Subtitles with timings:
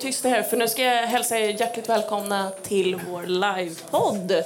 [0.00, 4.42] tysta här, för nu ska jag hälsa er hjärtligt välkomna till vår livepodd.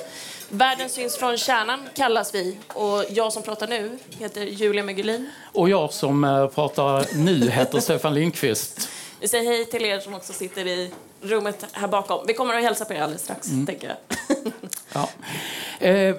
[0.49, 5.31] Världen syns från kärnan kallas vi och jag som pratar nu heter Julia Mögelin.
[5.53, 8.89] Och jag som eh, pratar nu heter Stefan Lindqvist.
[9.21, 10.91] Vi säger hej till er som också sitter i
[11.23, 12.27] rummet här bakom.
[12.27, 13.97] Vi kommer att hälsa på er alldeles strax, tänker jag.
[14.93, 15.09] Ja.
[15.87, 16.17] Eh,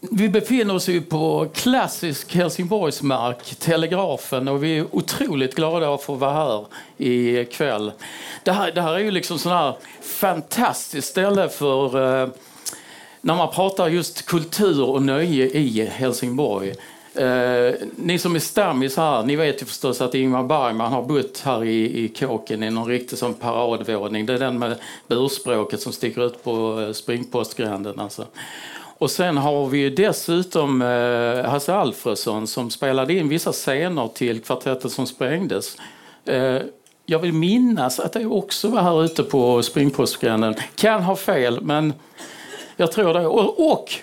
[0.00, 6.14] vi befinner oss ju på klassisk Helsingborgsmark, Telegrafen, och vi är otroligt glada att få
[6.14, 6.66] vara här
[6.98, 7.92] ikväll.
[8.44, 12.28] Det här, det här är ju liksom sån här fantastiskt ställe för eh,
[13.20, 16.74] när man pratar just kultur och nöje i Helsingborg.
[17.14, 21.40] Eh, ni som är stammis här, ni vet ju förstås att Ingmar Bergman har bott
[21.44, 24.26] här i, i kåken i någon riktig sån paradvåning.
[24.26, 24.76] Det är den med
[25.08, 28.00] burspråket som sticker ut på eh, springpostgränden.
[28.00, 28.26] Alltså.
[28.98, 34.42] Och sen har vi ju dessutom eh, Hasse Alfredsson som spelade in vissa scener till
[34.42, 35.76] Kvartetten som sprängdes.
[36.24, 36.58] Eh,
[37.06, 40.54] jag vill minnas att det också var här ute på springpostgränden.
[40.74, 41.92] Kan ha fel, men
[42.76, 43.26] jag tror det.
[43.26, 43.94] Och, och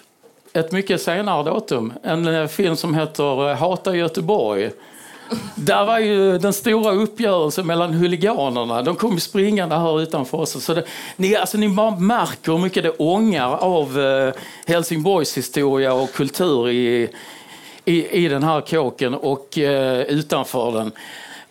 [0.53, 4.71] ett mycket senare datum, en eh, film som heter eh, Hata Göteborg.
[5.55, 8.81] Där var ju den stora uppgörelsen mellan huliganerna.
[8.81, 10.63] De kom springande här utanför oss.
[10.63, 10.83] Så det,
[11.15, 14.33] ni, alltså, ni bara märker hur mycket det ångar av eh,
[14.65, 17.09] Helsingborgs historia och kultur i,
[17.85, 20.91] i, i den här kåken och eh, utanför den.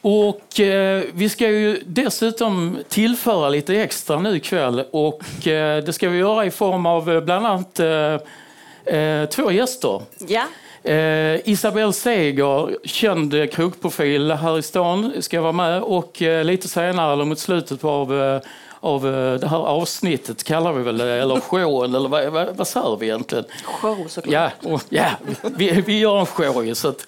[0.01, 6.09] Och eh, vi ska ju dessutom tillföra lite extra nu ikväll och eh, det ska
[6.09, 10.03] vi göra i form av eh, bland annat eh, eh, två gäster.
[10.29, 10.45] Ja.
[10.85, 17.13] Eh, Isabelle Seger, känd krogprofil här i stan, ska vara med och eh, lite senare,
[17.13, 18.41] eller mot slutet av, eh,
[18.81, 22.67] av eh, det här avsnittet, kallar vi väl det, eller showen, eller vad, vad, vad
[22.67, 23.45] säger vi egentligen?
[23.65, 24.53] Show såklart.
[24.63, 25.11] Ja, och, ja
[25.57, 27.07] vi, vi gör en show ju, så att,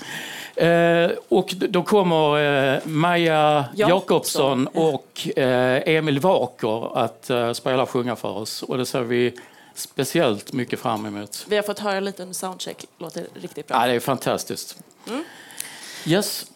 [0.57, 2.39] eh, Och då kommer
[2.75, 8.63] eh, Maja Jakobsson och eh, Emil Waker att eh, spela och sjunga för oss.
[8.63, 9.35] Och det ser vi
[9.75, 11.47] speciellt mycket fram emot.
[11.49, 12.85] Vi har fått höra lite under soundcheck.
[12.99, 13.81] Låter riktigt bra.
[13.81, 14.77] Ja, det är fantastiskt.
[16.07, 16.47] Yes.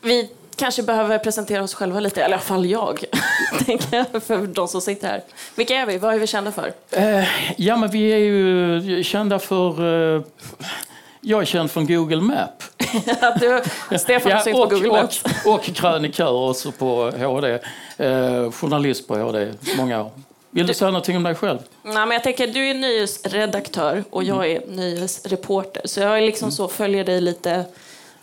[0.00, 3.04] Vi kanske behöver presentera oss själva lite, eller i alla fall jag.
[3.66, 5.22] tänker för de som sitter här.
[5.54, 5.98] Vilka är vi?
[5.98, 6.72] Vad är vi kända för?
[6.90, 7.24] Eh,
[7.56, 10.16] ja, men vi är ju kända för...
[10.16, 10.22] Eh,
[11.20, 12.62] jag är känd från Google Map.
[13.40, 13.62] Du,
[13.98, 15.22] Stefan på och, Google Maps.
[15.44, 17.58] och, och krönikör också på HD.
[17.96, 20.10] Eh, journalist på HD många år.
[20.50, 21.58] Vill du säga någonting om dig själv?
[21.82, 25.82] Nej, men jag tänker, du är nyhetsredaktör och jag är nyhetsreporter.
[25.84, 27.64] Så jag är liksom så, följer dig lite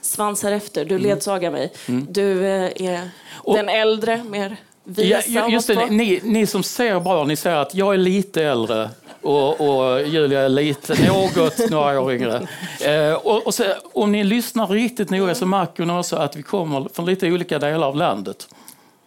[0.02, 0.86] svansar efter.
[0.86, 1.72] Du ledsagar mig.
[2.10, 5.22] Du eh, är Och- den äldre, mer visa.
[5.28, 8.90] Ja, just det, ni, ni som ser bra, ni ser att jag är lite äldre
[9.22, 12.48] och, och Julia är lite, något några år yngre.
[12.86, 16.44] Eh, och, och så, om ni lyssnar riktigt noga så märker ni också att vi
[16.44, 18.48] kommer från lite olika delar av landet.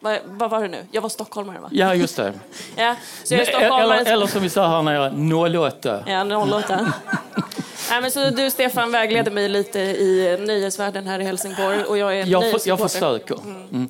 [0.00, 0.86] Vad, vad var det nu?
[0.90, 1.68] Jag var stockholmare, va?
[1.72, 2.32] Ja, just det.
[2.76, 4.00] Ja, så jag är stockholmare.
[4.00, 6.04] Eller, eller som vi sa här nere, 08.
[6.06, 6.92] Ja, 08.
[7.90, 11.84] Nej, men så du, Stefan, vägleder mig lite i nyhetsvärlden här i Helsingborg.
[11.84, 13.38] Och jag är Jag, för, jag försöker.
[13.70, 13.88] Mm.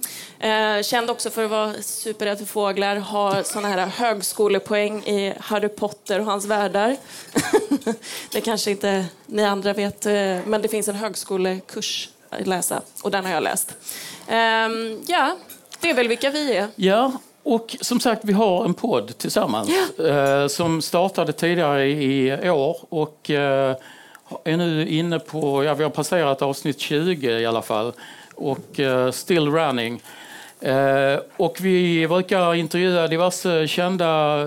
[0.79, 5.69] Eh, känd också för att vara superrädd för fåglar, ha såna här högskolepoäng i Harry
[5.69, 6.97] Potter och hans världar.
[8.33, 10.13] det kanske inte ni andra vet, eh,
[10.45, 13.75] men det finns en högskolekurs att läsa och den har jag läst.
[14.29, 15.37] Ehm, ja,
[15.81, 16.69] det är väl vilka vi är.
[16.77, 17.13] Ja,
[17.43, 23.31] och som sagt, vi har en podd tillsammans eh, som startade tidigare i, år och
[23.31, 23.77] eh,
[24.45, 27.93] är nu inne på, ja vi har passerat avsnitt 20 i alla fall
[28.35, 30.03] och eh, still running.
[31.37, 34.39] Och vi brukar intervjua diverse kända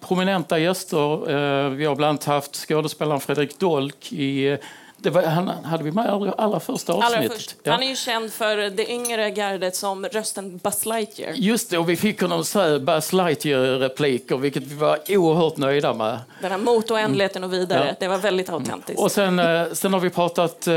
[0.00, 1.68] prominenta gäster.
[1.68, 4.58] Vi har bland annat haft skådespelaren Fredrik Dolk i
[4.98, 7.18] Det var, han hade vi med allra, allra första avsnittet.
[7.18, 7.56] Allra först.
[7.62, 7.72] Ja.
[7.72, 11.32] Han är ju känd för det yngre gardet som rösten Buzz Lightyear.
[11.32, 15.94] Just det, och vi fick honom så här Buzz Lightyear-repliker, vilket vi var oerhört nöjda
[15.94, 16.18] med.
[16.40, 17.78] Den här mot oändligheten och vidare.
[17.78, 17.88] Mm.
[17.88, 17.94] Ja.
[18.00, 19.00] Det var väldigt autentiskt.
[19.00, 20.74] Och sen, eh, sen har vi pratat eh,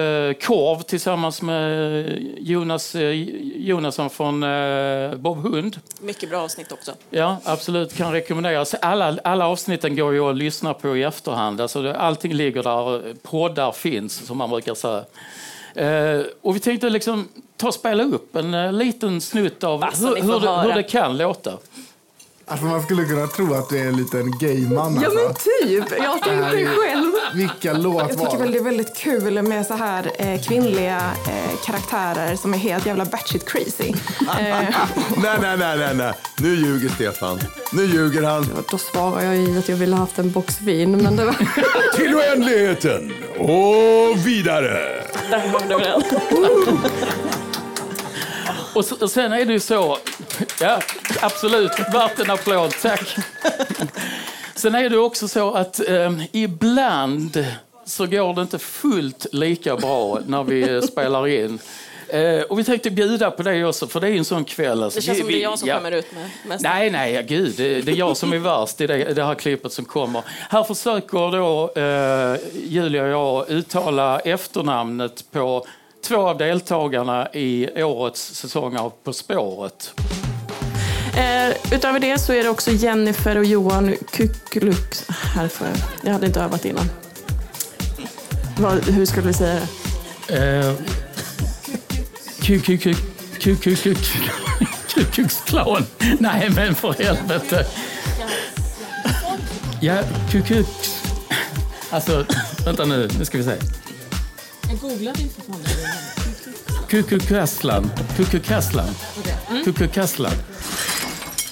[0.47, 2.05] korv tillsammans med
[2.37, 3.11] Jonas eh,
[3.55, 5.79] Jonasson från eh, Bob Hund.
[5.99, 6.91] Mycket bra avsnitt också.
[7.09, 7.95] Ja, absolut.
[7.95, 8.73] Kan rekommenderas.
[8.73, 11.61] Alla, alla avsnitten går ju att lyssna på i efterhand.
[11.61, 13.13] Alltså, allting ligger där.
[13.21, 15.05] Poddar finns, som man brukar säga.
[15.75, 17.27] Eh, och vi tänkte liksom
[17.57, 21.17] ta och spela upp en eh, liten snutt av hur, hur, det, hur det kan
[21.17, 21.57] låta.
[22.49, 24.99] Alltså man skulle kunna tro att det är en liten gayman.
[25.01, 25.23] Ja Alltså.
[25.23, 27.11] men typ, jag Det tänkte är- själv.
[27.33, 28.53] Vilka låt Jag tycker väl det?
[28.53, 30.97] det är väldigt kul med så här eh, kvinnliga
[31.27, 33.93] eh, karaktärer som är helt jävla batshit crazy.
[34.39, 34.57] Eh,
[35.17, 36.13] Nej, nej, nej, nej, nej.
[36.39, 37.39] Nu ljuger Stefan.
[37.73, 38.45] Nu ljuger han.
[38.71, 41.35] då svarar jag i att jag ville haft en box vin, men det var...
[41.97, 45.03] Till oändligheten och vidare.
[45.29, 46.79] Där hörde vi den.
[48.75, 49.97] Och, s- och sen är det ju så...
[50.61, 50.79] Ja,
[51.21, 51.71] absolut.
[51.93, 52.71] Värt en applåd.
[52.81, 53.15] Tack.
[54.55, 57.45] Sen är det också så att eh, ibland
[57.85, 61.59] så går det inte fullt lika bra när vi spelar in.
[62.07, 64.83] Eh, och vi tänkte bjuda på det också, för det är en sån kväll.
[64.83, 64.99] Alltså.
[64.99, 65.75] Det känns Vi- som det är jag som ja.
[65.77, 66.63] kommer ut med mest.
[66.63, 67.53] Nej, nej, gud.
[67.57, 70.21] Det, det är jag som är värst i det, det här klippet som kommer.
[70.49, 75.67] Här försöker då eh, Julia och jag uttala efternamnet på
[76.07, 79.93] två av deltagarna i årets säsong av På spåret.
[81.17, 84.95] Eh, utöver det så är det också Jennifer och Johan Kukluk.
[85.35, 85.67] Här får
[86.03, 86.11] jag.
[86.13, 86.85] hade inte övat innan.
[88.57, 89.59] Vad, hur skulle vi säga
[90.27, 90.37] det?
[90.37, 90.73] Eh,
[92.41, 92.95] Ku- ku- ku-
[93.39, 93.95] ku- ku- ku-
[94.93, 95.85] Ku Klux Klan.
[96.19, 97.65] Nej, men för helvete.
[99.81, 100.67] Ja, Ku Klux...
[101.89, 102.25] Alltså,
[102.65, 103.09] vänta nu.
[103.19, 103.55] Nu ska vi se.
[104.69, 105.61] Jag googlade inte för fan.
[106.89, 107.91] Kukukaslan.
[108.17, 108.89] Kukukaslan.
[109.65, 110.31] Kukukaslan.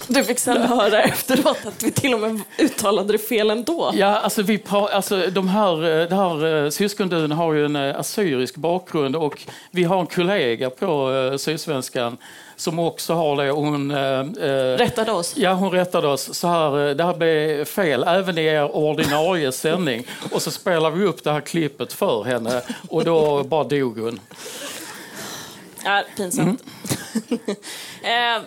[0.08, 3.92] Du fick sen höra efteråt att vi till och med uttalade det fel ändå.
[3.96, 7.76] Ja, alltså, vi pra- alltså de här, eh, det här eh, syskondun har ju en
[7.76, 9.42] eh, assyrisk bakgrund och
[9.72, 12.18] vi har en kollega på Sydsvenskan
[12.58, 13.52] som också har det.
[13.52, 15.34] Hon, eh, eh, Rättade oss.
[15.38, 16.34] Ja, hon rättade oss.
[16.34, 20.08] Så här, eh, det här blev fel, även i er ordinarie sändning.
[20.32, 24.20] Och så spelar vi upp det här klippet för henne och då bara dog hon.
[25.84, 26.64] Ja, pinsamt.
[28.02, 28.44] eh,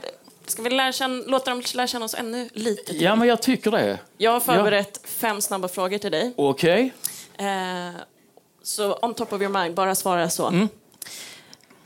[0.47, 3.03] ska vi lära känna, låta dem lära känna oss ännu lite till?
[3.03, 3.99] Ja, men jag tycker det.
[4.19, 6.33] Jag har förberett fem snabba frågor till dig.
[6.37, 6.93] Okej.
[7.39, 8.01] Eh,
[8.63, 10.47] så on top of your mind, bara svara så.
[10.47, 10.69] Mm.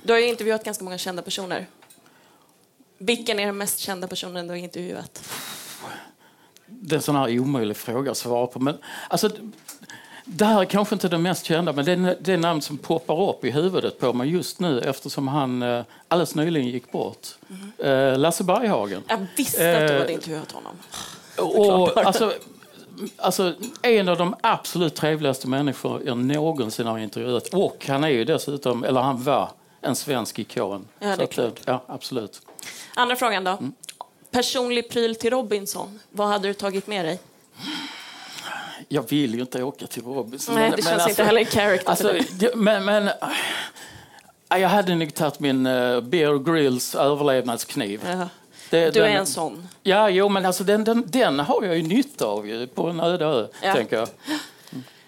[0.03, 1.67] Du har ju intervjuat ganska många kända personer.
[3.07, 5.31] Vilken är den mest kända personen du har intervjuat?
[6.67, 8.61] Det är en sån här omöjlig fråga att svara på.
[8.61, 8.79] Men,
[9.09, 9.31] alltså,
[10.25, 13.31] det här är kanske inte det mest kända, men det är det namn som poppar
[13.31, 17.29] upp i huvudet på mig just nu eftersom han eh, alldeles nyligen gick bort.
[17.79, 19.03] Eh, Lasse Berghagen.
[19.09, 20.77] Jag visste att du Eh, hade intervjuat honom.
[21.39, 22.33] Och, alltså,
[23.17, 27.49] alltså, en av de absolut trevligaste människor jag någonsin har intervjuat.
[27.49, 29.51] Och han är ju dessutom, eller han var,
[29.85, 30.89] en svensk ikon.
[30.99, 32.41] Ja, det att, eh, ja, absolut.
[32.95, 33.51] Andra frågan då.
[33.51, 33.73] Mm.
[34.31, 36.01] Personlig pryl till Robinson.
[36.11, 37.19] Vad hade du tagit med dig?
[38.89, 40.55] Jag vill ju inte åka till Robinson.
[40.55, 42.15] Nej, men- det men känns alltså- inte heller i character Alltså,
[42.55, 48.01] men, men äh, jag hade nog tagit min uh, Bear Grylls överlevnadskniv.
[48.07, 48.29] Ja.
[48.71, 49.69] Det- Du är den- en sån.
[49.83, 53.01] Ja, jo, men alltså, den, den, den har jag ju nytta av ju, på en
[53.01, 53.75] öde ö, Ja.
[53.75, 54.09] tänker jag.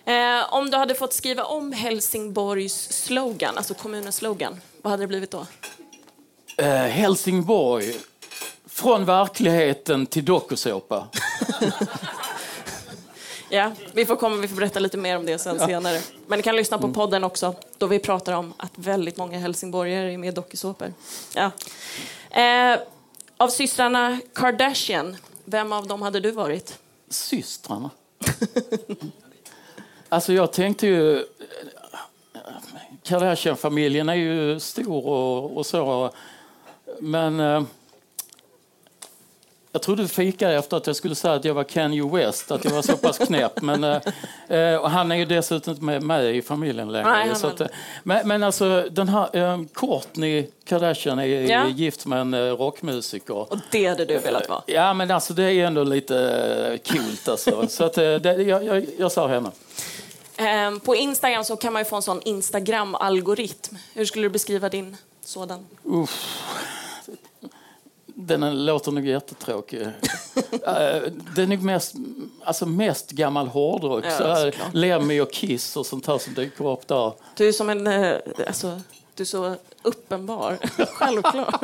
[0.07, 5.07] Eh, om du hade fått skriva om Helsingborgs slogan, alltså kommunens slogan, vad hade det
[5.07, 5.47] blivit då?
[6.57, 7.97] Eh, Helsingborg,
[8.67, 11.09] från verkligheten till dokusåpa.
[13.49, 16.01] Ja, vi får komma, vi får berätta lite mer om det sen senare.
[16.27, 16.93] Men ni kan lyssna Mm.
[16.93, 20.95] på podden också, då vi pratar om att väldigt många helsingborgare är med i dokusåpor.
[21.35, 21.51] Ja.
[22.43, 22.79] Eh,
[23.37, 26.79] av systrarna Kardashian, vem av dem hade du varit?
[27.09, 27.91] Systrarna.
[30.09, 31.25] alltså jag tänkte ju...
[33.03, 36.11] Kardashian-familjen är ju stor och, och så.
[37.01, 37.63] Men eh,
[39.77, 42.65] jag trodde du fikade efter att jag skulle säga att jag var Kanye West, att
[42.65, 43.63] jag var så pass knäpp.
[43.63, 44.01] Men, eh,
[44.59, 47.11] eh, och han är ju dessutom inte med, med i familjen längre.
[47.11, 47.67] Nej, så att, eh,
[48.03, 51.69] men, men alltså den här eh, Kourtney Kardashian är Ja.
[51.69, 53.35] gift med en eh, rockmusiker.
[53.53, 54.63] Och det hade du velat vara.
[54.67, 56.19] Ja, men alltså det är ändå lite
[56.73, 57.67] eh, coolt alltså.
[57.69, 59.51] Så att, eh, det, jag, jag, jag sa henne.
[60.37, 63.77] Eh, på Instagram så kan man ju få en sån Instagram-algoritm.
[63.95, 65.67] Hur skulle du beskriva din sådan?
[68.19, 69.83] Den låter nog jättetråkig.
[70.67, 71.03] Eh,
[71.37, 71.95] det är nog mest
[72.45, 74.05] alltså mest gammal hårdrock.
[74.07, 74.75] Ja, så här, såklart.
[74.75, 77.13] Lemmy och Kiss och sånt här som dyker upp där.
[77.37, 77.87] Du är som en...
[77.87, 78.81] eh, Alltså,
[79.15, 80.59] du är så uppenbar.
[80.87, 81.63] Självklart.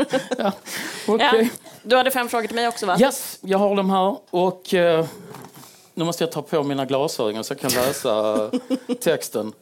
[1.08, 1.50] Okej.
[1.52, 2.96] Ja, du hade fem frågor till mig också, va?
[3.00, 4.16] Yes, jag har dem här.
[4.30, 5.06] Och eh,
[5.94, 8.50] nu måste jag ta på mina glasögon så jag kan läsa
[9.00, 9.52] texten.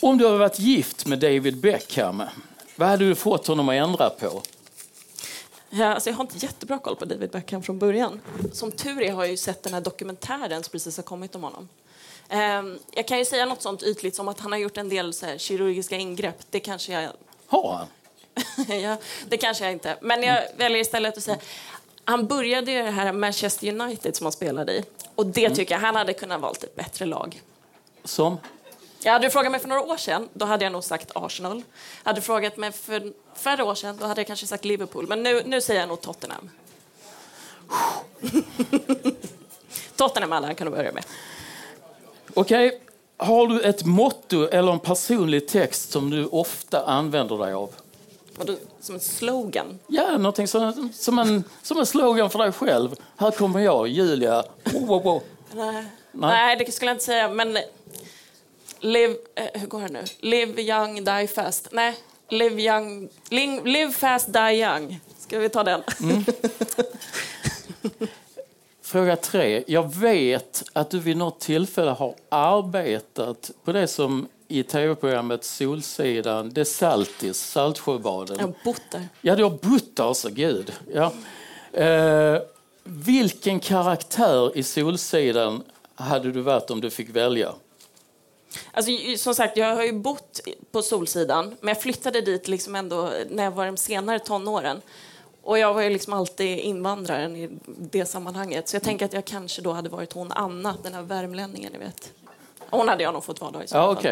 [0.00, 2.22] Om du hade varit gift med David Beckham,
[2.80, 4.42] vad hade du fått honom att ändra på?
[5.70, 8.20] Ja, alltså jag har inte jättebra koll på David Beckham från början.
[8.52, 11.42] Som tur är har jag ju sett den här dokumentären som precis har kommit om
[11.42, 11.68] honom.
[12.28, 15.14] Ehm, jag kan ju säga något sånt ytligt som att han har gjort en del
[15.14, 16.36] så här, kirurgiska ingrepp.
[16.50, 17.10] Det kanske jag
[17.46, 17.86] Har han?
[18.80, 18.96] ja,
[19.28, 19.96] det kanske jag inte.
[20.00, 21.38] Men jag väljer istället att säga...
[22.04, 24.84] Han började i det här Manchester United som han spelade i.
[25.14, 27.42] Och det tycker jag, han hade kunnat valt ett bättre lag.
[28.04, 28.38] Som?
[29.02, 31.62] Jag hade du frågat mig för några år sedan, då hade jag nog sagt Arsenal.
[32.02, 35.06] Hade du frågat mig för färre år sedan, då hade jag kanske sagt Liverpool.
[35.08, 36.50] Men nu, nu säger jag nog Tottenham.
[39.96, 41.04] Tottenham alla kan du börja med.
[42.34, 42.80] Okej,
[43.16, 47.70] har du ett motto eller en personlig text som du ofta använder dig av?
[48.38, 49.78] Och då, som en slogan.
[49.86, 52.94] Ja, någonting som, som, en, som en slogan för dig själv.
[53.16, 54.44] Här kommer jag, Julia.
[54.64, 55.22] Wow, wow, wow.
[55.52, 55.84] Nej.
[56.12, 57.28] Nej, det skulle jag inte säga.
[57.28, 57.58] Men
[58.80, 60.04] live, eh, hur går det nu?
[60.20, 61.68] Live young, die fast.
[61.72, 61.94] Nej,
[62.28, 65.00] live young, live, live fast, die young.
[65.18, 65.82] Ska vi ta den?
[68.82, 69.64] Fråga tre.
[69.66, 76.50] Jag vet att du vid något tillfälle har arbetat på det som i tv-programmet Solsidan,
[76.50, 78.36] det Saltis, Saltsjöbaden.
[78.38, 79.08] Jag har bott där.
[79.20, 80.72] Ja, du har bott där, så gud.
[80.94, 81.12] Ja.
[81.80, 82.42] Eh,
[82.84, 85.62] vilken karaktär i Solsidan
[85.94, 87.52] hade du varit om du fick välja?
[88.72, 90.40] Alltså, som sagt, jag har ju bott
[90.72, 94.80] på Solsidan, men jag flyttade dit liksom ändå när jag var de senare tonåren.
[95.42, 98.68] Och jag var ju liksom alltid invandraren i det sammanhanget.
[98.68, 101.78] Så jag tänker att jag kanske då hade varit hon Anna, den här värmlänningen, ni
[101.78, 102.12] vet.
[102.70, 104.02] Hon hade jag nog fått vara då i så Ja, fall,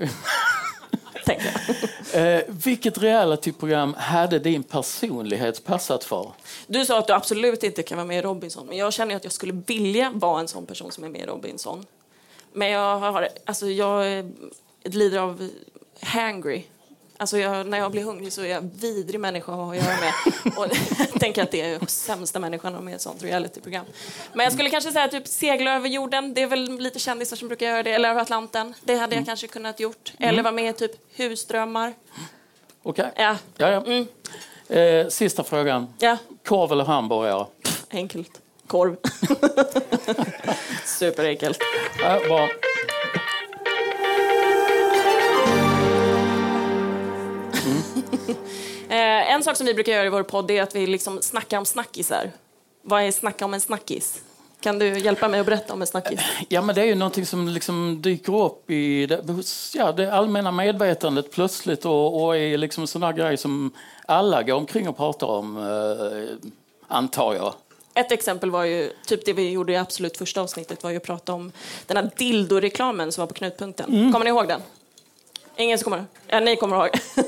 [1.24, 1.76] tänker jag.
[2.12, 6.32] Eh, vilket realityprogram hade din personlighet passat för?
[6.66, 9.24] Du sa att du absolut inte kan vara med i Robinson, men jag känner att
[9.24, 11.86] jag skulle vilja vara en sån person som är med i Robinson.
[12.52, 14.24] Men jag, har, alltså jag
[14.84, 15.48] lider av
[16.02, 16.62] hangry.
[17.20, 19.96] Alltså jag, när jag blir hungrig så är jag vidrig människa att ha att göra
[20.00, 20.12] med.
[20.58, 20.66] Och
[20.98, 23.86] jag tänker att det är sämsta människan med ett sånt realityprogram.
[24.32, 26.34] Men jag skulle kanske säga typ segla över jorden.
[26.34, 27.92] Det är väl lite kändisar som brukar göra det.
[27.92, 28.74] Eller över Atlanten.
[28.84, 30.12] Det hade jag kanske kunnat gjort.
[30.18, 31.94] Eller vara med i typ Husdrömmar.
[32.82, 33.12] Okej.
[33.16, 34.04] Ja, Ja, ja.
[34.76, 35.86] Eh, sista frågan.
[35.98, 36.16] ja.
[36.44, 37.46] Korv eller hamburgare?
[37.90, 38.40] Enkelt.
[38.68, 38.96] Korv.
[40.84, 41.58] Superenkelt.
[42.00, 42.48] Ja, bra.
[48.90, 51.58] Eh, en sak som vi brukar göra i vår podd är att vi liksom snackar
[51.58, 52.30] om snackisar.
[52.82, 54.22] Vad är snacka om en snackis?
[54.60, 56.20] Kan du hjälpa mig att berätta om en snackis?
[56.48, 59.24] Ja, men det är ju någonting som liksom dyker upp i det,
[59.74, 63.70] ja, det allmänna medvetandet plötsligt och, och är liksom en sån där grej som
[64.06, 66.50] alla går omkring och pratar om, eh,
[66.88, 67.54] antar jag.
[67.98, 71.02] Ett exempel var ju, typ det vi gjorde i absolut första avsnittet, var ju att
[71.02, 71.52] prata om
[71.86, 74.12] den här dildo-reklamen som var på Knutpunkten.
[74.12, 74.60] Kommer ni ihåg den?
[75.56, 76.90] Ingen som kommer Ja, ni kommer ihåg.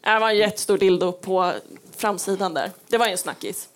[0.00, 1.52] det var en jättestor dildo på
[1.96, 2.70] framsidan där.
[2.88, 3.68] Det var ju en snackis.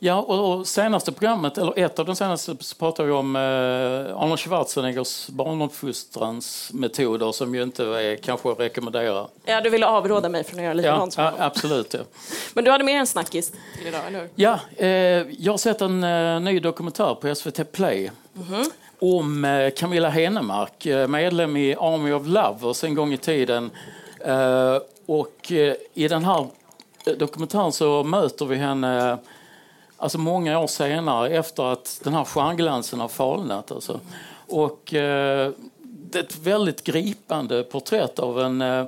[0.00, 3.42] Ja, och, och senaste programmet, eller ett av de senaste, så pratar vi om eh,
[4.22, 9.26] Arnold Schwarzeneggers barnuppfostransmetoder som ju inte är kanske att rekommendera.
[9.44, 11.94] Ja, du ville avråda mig från att göra likadant ja, absolut.
[11.94, 12.00] Ja.
[12.54, 14.28] Men du hade mer en snackis till idag, eller hur?
[14.34, 14.88] Ja, eh,
[15.38, 18.10] jag har sett en eh, ny dokumentär på SVT Play
[18.98, 23.70] om eh, Camilla Henemark, eh, medlem i Army of Lovers en gång i tiden.
[24.20, 24.76] Eh,
[25.06, 25.52] och
[25.94, 26.46] i den här
[27.18, 29.18] dokumentären så möter vi henne
[29.98, 33.72] alltså många år senare efter att den här stjärnglansen har falnat.
[33.72, 34.00] Alltså.
[34.48, 35.52] Och eh,
[35.82, 38.84] det är ett väldigt gripande porträtt av en eh,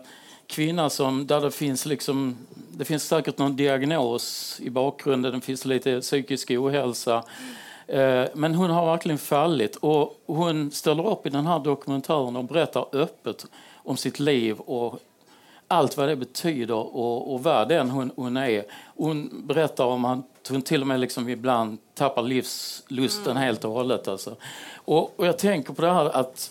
[0.46, 2.36] kvinna som, där det finns liksom
[2.80, 7.24] det finns säkert någon diagnos i bakgrunden, det finns lite psykisk ohälsa.
[7.86, 12.44] Eh, Men hon har verkligen fallit och hon ställer upp i den här dokumentären och
[12.44, 14.98] berättar öppet om sitt liv och
[15.70, 18.64] allt vad det betyder och, och vad den hon, hon är.
[18.96, 24.08] Hon berättar om att hon till och med liksom ibland tappar livslusten helt och hållet.
[24.08, 24.36] Alltså.
[24.74, 26.50] Och, och jag tänker på det här att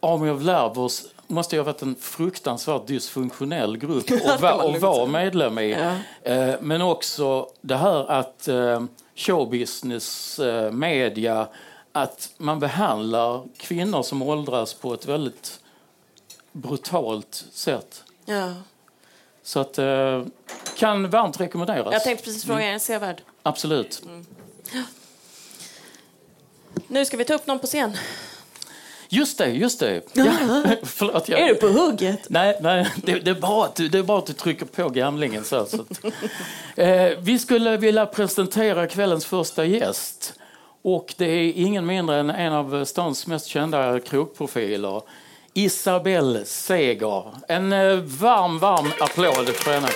[0.00, 5.06] Army of Lovers måste ju ha varit en fruktansvärt dysfunktionell grupp att va- att vara
[5.06, 5.72] medlem i.
[6.22, 8.82] Eh, Men också det här att eh,
[9.14, 11.48] showbusiness, eh, media,
[11.92, 15.60] att man behandlar kvinnor som åldras på ett väldigt
[16.52, 18.03] brutalt sätt.
[18.24, 18.54] Ja.
[19.42, 20.22] Så att, eh,
[20.76, 21.92] kan varmt rekommenderas.
[21.92, 23.22] Jag tänkte precis fråga, är den sevärd?
[23.42, 24.02] Absolut.
[26.88, 27.96] Nu ska vi ta upp någon på scen.
[29.08, 30.02] Just det, just det.
[30.12, 30.24] Ja.
[30.82, 31.40] Förlåt, jag...
[31.40, 32.20] Är du på hugget?
[32.30, 34.88] Nej, nej det, det, är bara att, du- det är bara att du trycker på
[34.88, 35.44] gamlingen.
[35.44, 35.84] Så, så.
[36.82, 40.34] Eh, vi skulle vilja presentera kvällens första gäst.
[40.82, 45.02] Och det är ingen mindre än en av stans mest kända krogprofiler.
[45.54, 47.24] Isabelle Seger.
[47.48, 49.88] En eh, varm, varm applåd för henne.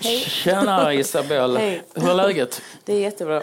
[0.00, 0.20] Hej.
[0.20, 1.58] Tjena Isabelle.
[1.58, 1.82] Hej.
[1.94, 2.62] Hur är läget?
[2.84, 3.42] Det är jättebra.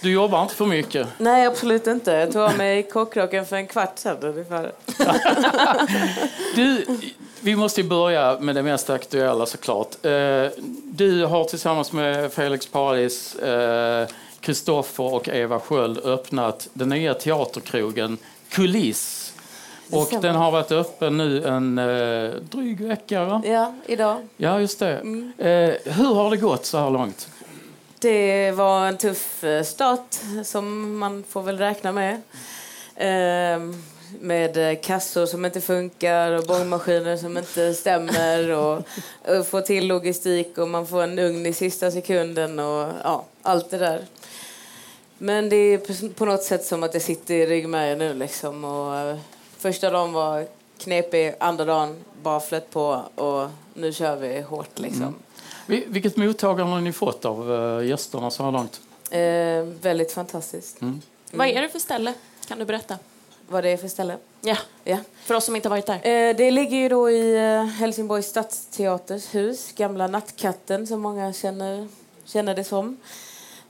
[0.00, 1.06] Du jobbar inte för mycket.
[1.18, 2.12] Nej, absolut inte.
[2.12, 4.72] Jag tog av mig kockrocken för en kvart sedan ungefär.
[6.54, 6.86] Du,
[7.40, 10.04] vi måste börja med det mest aktuella såklart.
[10.04, 10.46] Eh,
[10.84, 14.08] Du har tillsammans med Felix Paradis, eh,
[14.42, 18.18] Kristoffer och Eva Sköld öppnat den nya teaterkrogen
[18.48, 19.34] Kuliss.
[19.90, 23.42] Och den har varit öppen nu en eh, dryg vecka, va?
[23.44, 24.28] Ja, idag.
[24.36, 24.92] Ja, just det.
[25.38, 27.28] Eh, hur har det gått så här långt?
[27.98, 32.22] Det var en tuff eh, start som man får väl räkna med.
[32.96, 33.82] Ehm,
[34.20, 38.82] med eh, kassor som inte funkar och bångmaskiner som inte stämmer och,
[39.38, 43.70] och få till logistik och man får en ugn i sista sekunden och ja, allt
[43.70, 44.04] det där.
[45.24, 48.64] Men det är på- något sätt som att det sitter i ryggmärgen nu liksom.
[48.64, 49.16] Och, eh,
[49.58, 50.46] första dagen var
[50.78, 55.14] knepig, andra dagen bara flöt på och nu kör vi hårt liksom.
[55.66, 58.80] Vi- Vilket mottagande har ni fått av eh, gästerna så här långt?
[59.10, 60.76] Eh, väldigt fantastiskt.
[61.30, 62.14] Vad är det för ställe?
[62.48, 62.98] Kan du berätta?
[63.48, 64.16] Vad det är för ställe?
[64.40, 64.98] Ja, Ja.
[65.24, 65.94] för oss som inte varit där.
[66.06, 71.88] Eh, det ligger ju då i eh, Helsingborgs stadsteaters hus, gamla Nattkatten som många känner,
[72.24, 72.96] känner det som.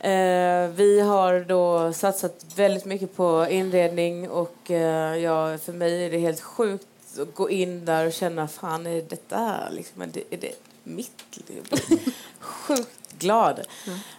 [0.03, 6.11] Eh, vi har då satsat väldigt mycket på inredning och eh, ja, för mig är
[6.11, 6.87] det helt sjukt
[7.21, 10.53] att gå in där och känna fan är detta här liksom, är det, är det
[10.85, 11.13] mitt
[12.41, 13.61] Sjukt glad.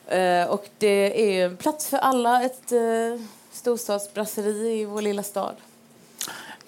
[0.07, 5.23] Eh, och det är ju en plats för alla, ett eh, storstadsbrasseri i vår lilla
[5.23, 5.55] stad.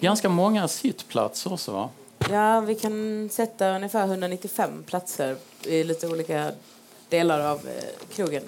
[0.00, 1.88] Ganska många sittplatser också, va?
[2.30, 6.52] Ja, vi kan sätta ungefär 195 platser i lite olika
[7.08, 8.42] delar av eh, krogen.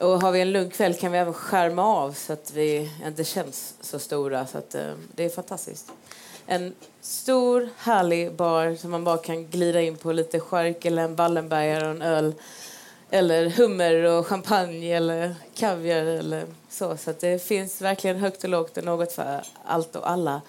[0.00, 3.24] Och har vi en lugn kväll kan vi även skärma av så att vi inte
[3.24, 4.46] känns så stora.
[4.46, 5.92] Så att, eh, det är fantastiskt.
[6.46, 11.16] En stor, härlig bar som man bara kan glida in på lite skärk eller en
[11.16, 12.34] Wallenbergare och en öl.
[13.10, 16.96] Eller hummer och champagne eller kaviar eller så.
[16.96, 20.40] Så att det finns verkligen högt och lågt och något för allt och alla.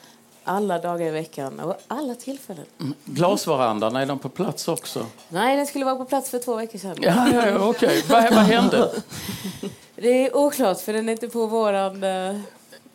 [0.50, 2.66] Alla dagar i veckan och alla tillfällen.
[3.06, 5.06] Glasvarandan, är den på plats också?
[5.30, 6.96] Nej, den skulle vara på plats för två veckor sedan.
[7.02, 8.04] Ja, ja, ja okej.
[8.10, 8.92] Vad, vad hände?
[9.96, 12.04] Det är oklart för den är inte på våran...
[12.04, 12.40] eh,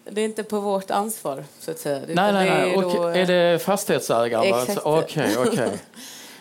[0.05, 2.01] Det är inte på vårt ansvar, så att säga.
[2.09, 2.75] Nej, nej, det nej.
[2.75, 4.45] är då, eh, Är det fastighetsägaren?
[4.45, 4.69] Exakt.
[4.71, 5.71] Alltså, Okej, okej.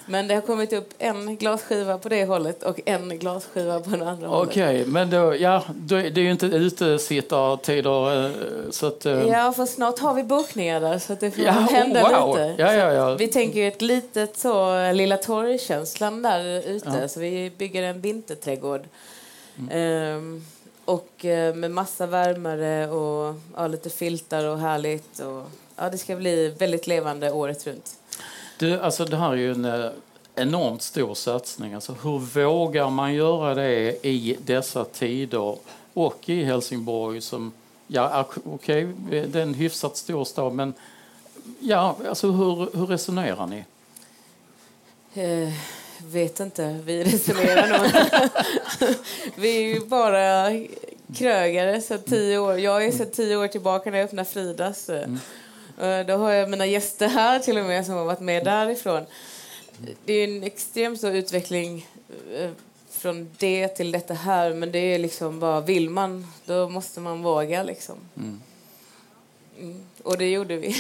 [0.05, 4.09] Men det har kommit upp en glasskiva på det hållet och en glasskiva på det
[4.09, 4.49] andra hållet.
[4.49, 8.25] Okej, men då, ja, då, det är ju inte utesittartider.
[8.25, 8.31] eh,
[8.71, 12.03] Så att, eh, Ja, för snart har vi bokningar där så det får Ja, hända
[12.03, 12.37] oh, wow.
[12.37, 12.61] lite.
[12.61, 13.15] Ja, ja, ja.
[13.15, 16.97] Vi tänker ju ett litet så, eh, Lilla torgkänslan där ute.
[17.01, 17.07] Ja.
[17.07, 18.81] Så vi bygger en vinterträdgård.
[19.59, 19.69] Mm.
[19.71, 20.45] Ehm,
[20.85, 25.19] och med massa värmare och ja, lite filtar och härligt.
[25.19, 25.43] Och,
[25.75, 27.95] ja, det ska bli väldigt levande året runt.
[28.63, 29.89] Du, alltså, det här är ju en eh,
[30.35, 31.73] enormt stor satsning.
[31.73, 35.57] Alltså, hur vågar man göra det i dessa tider
[35.93, 37.51] och i Helsingborg som,
[37.87, 40.73] ja okej, det är en hyfsat stor stad, men
[41.59, 43.63] ja, alltså hur, hur resonerar ni?
[45.13, 45.53] Eh,
[46.05, 46.79] vet inte.
[46.85, 47.87] Vi resonerar nog.
[49.35, 50.51] vi är ju bara
[51.15, 52.59] krögare sedan tio år.
[52.59, 54.89] Jag är sedan tio år tillbaka när jag öppnade Fridas.
[54.89, 55.09] Eh,
[56.07, 59.05] Då har jag mina gäster här till och med som har varit med därifrån.
[60.05, 61.87] Det är en extremt stor utveckling
[62.33, 62.49] eh,
[62.89, 64.53] från det till detta här.
[64.53, 67.95] Men det är liksom bara, vill man, då måste man våga liksom.
[68.17, 68.41] Mm.
[70.03, 70.75] Och det gjorde vi.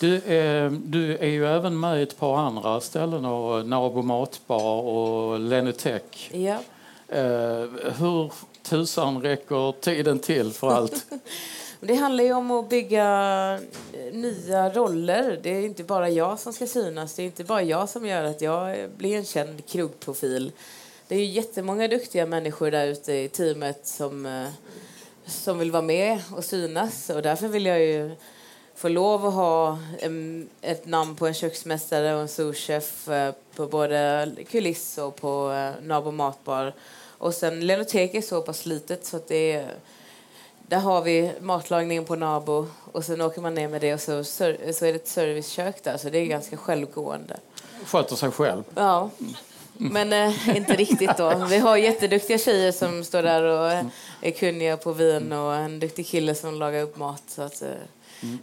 [0.00, 4.82] Du, eh, du är ju även med i ett par andra ställen, och Nabo Matbar
[4.82, 6.30] och Lenutech.
[6.32, 6.58] ja.
[7.08, 7.64] Eh,
[7.98, 11.06] hur tusan räcker tiden till för allt?
[11.80, 13.04] Det handlar ju om att bygga
[13.92, 15.40] eh, nya roller.
[15.42, 17.14] Det är inte bara jag som ska synas.
[17.14, 20.52] Det är inte bara jag som gör att jag blir en känd krogprofil.
[21.08, 24.48] Det är ju jättemånga duktiga människor där ute i teamet som, eh,
[25.26, 27.10] som vill vara med och synas.
[27.10, 28.10] Och därför vill jag ju
[28.74, 33.66] få lov att ha en, ett namn på en köksmästare och en souschef eh, på
[33.66, 36.74] både kuliss och på Nabo Matbar.
[37.18, 39.74] Och sen lenoteket är så pass litet så att det är
[40.68, 44.24] där har vi matlagning på Nabo och sen åker man ner med det och så,
[44.24, 47.36] så är det ett servicekök där så det är ganska självgående.
[47.84, 48.62] Sköter sig själv.
[48.74, 49.10] Ja.
[49.72, 51.46] Men eh, inte riktigt då.
[51.50, 53.72] Vi har jätteduktiga tjejer som står där och
[54.20, 57.22] är kunniga på vin och en duktig kille som lagar upp mat.
[57.28, 57.68] Så att, eh,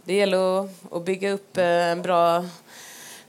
[0.04, 2.44] Det gäller att, att bygga upp eh, en bra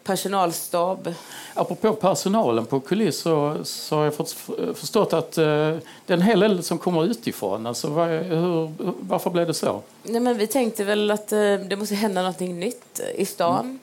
[0.08, 1.14] personalstab.
[1.54, 4.36] Apropå personalen på kuliss så, så har jag fått,
[4.76, 7.66] förstått att eh, det är en hel del som kommer utifrån.
[7.66, 9.82] Alltså, var, hur, varför blev det så?
[10.04, 13.60] Nej, men vi tänkte väl att eh, det måste hända något nytt i stan.
[13.60, 13.80] Mm.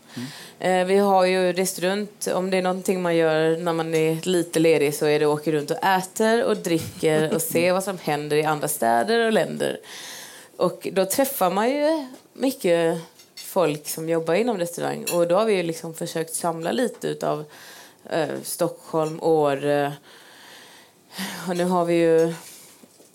[0.61, 0.81] Mm.
[0.81, 2.27] Eh, vi har ju rest runt.
[2.35, 5.41] Om det är någonting man gör när man är lite ledig så är det att
[5.41, 9.33] åka runt och äter och dricker och se vad som händer i andra städer och
[9.33, 9.79] länder.
[10.57, 12.99] Och då träffar man ju mycket
[13.55, 15.05] folk som jobbar inom restaurang.
[15.13, 17.45] Och då har vi liksom försökt samla lite av
[18.11, 19.93] eh, Stockholm, Åre.
[21.49, 22.35] Och nu har vi ju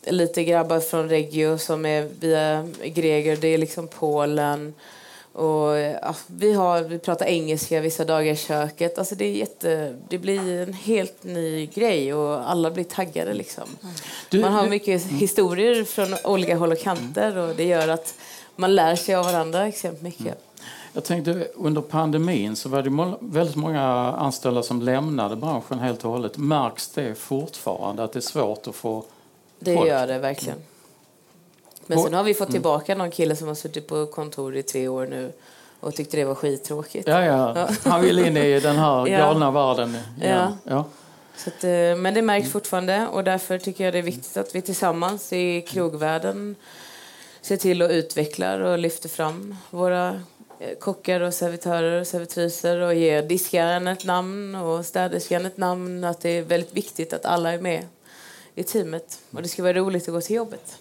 [0.04, 3.38] lite grabbar från Reggio som är via Greger.
[3.38, 4.74] Det är liksom Polen.
[5.34, 8.98] Och, ja, vi, har, vi pratar engelska vissa dagar i köket.
[8.98, 13.34] Alltså det, är jätte, det blir en helt ny grej och alla blir taggade.
[13.34, 13.70] Liksom.
[14.30, 18.14] Du, Man har mycket historier från olika håll och kanter och det gör att
[18.60, 20.22] man lär sig av varandra extremt mycket.
[20.22, 20.38] Mm.
[20.94, 26.12] Jag tänkte under pandemin så var det väldigt många anställda som lämnade branschen helt och
[26.12, 26.38] hållet.
[26.38, 29.04] Märks det fortfarande att det är svårt att få
[29.60, 29.90] Det folk?
[29.90, 30.58] gör det verkligen.
[31.86, 32.54] Men sen har vi fått mm.
[32.54, 35.34] tillbaka någon kille som har suttit på kontor i tre år nu
[35.80, 37.08] och tyckte det var skittråkigt.
[37.08, 37.70] Ja, ja.
[37.84, 39.52] Han vill in i den här galna ja.
[39.52, 39.98] världen.
[40.22, 40.54] Ja.
[40.64, 40.86] ja.
[41.36, 44.56] Så att, eh, men det märks fortfarande och därför tycker jag det är viktigt att
[44.56, 46.56] vi tillsammans i krogvärlden
[47.42, 50.22] ser till att utveckla och lyfter fram våra
[50.60, 56.04] eh, kockar och servitörer och servitriser och ger diskaren ett namn och städerskan ett namn.
[56.04, 57.86] Att det är väldigt viktigt att alla är med
[58.56, 60.78] i teamet och det ska vara roligt att gå till jobbet.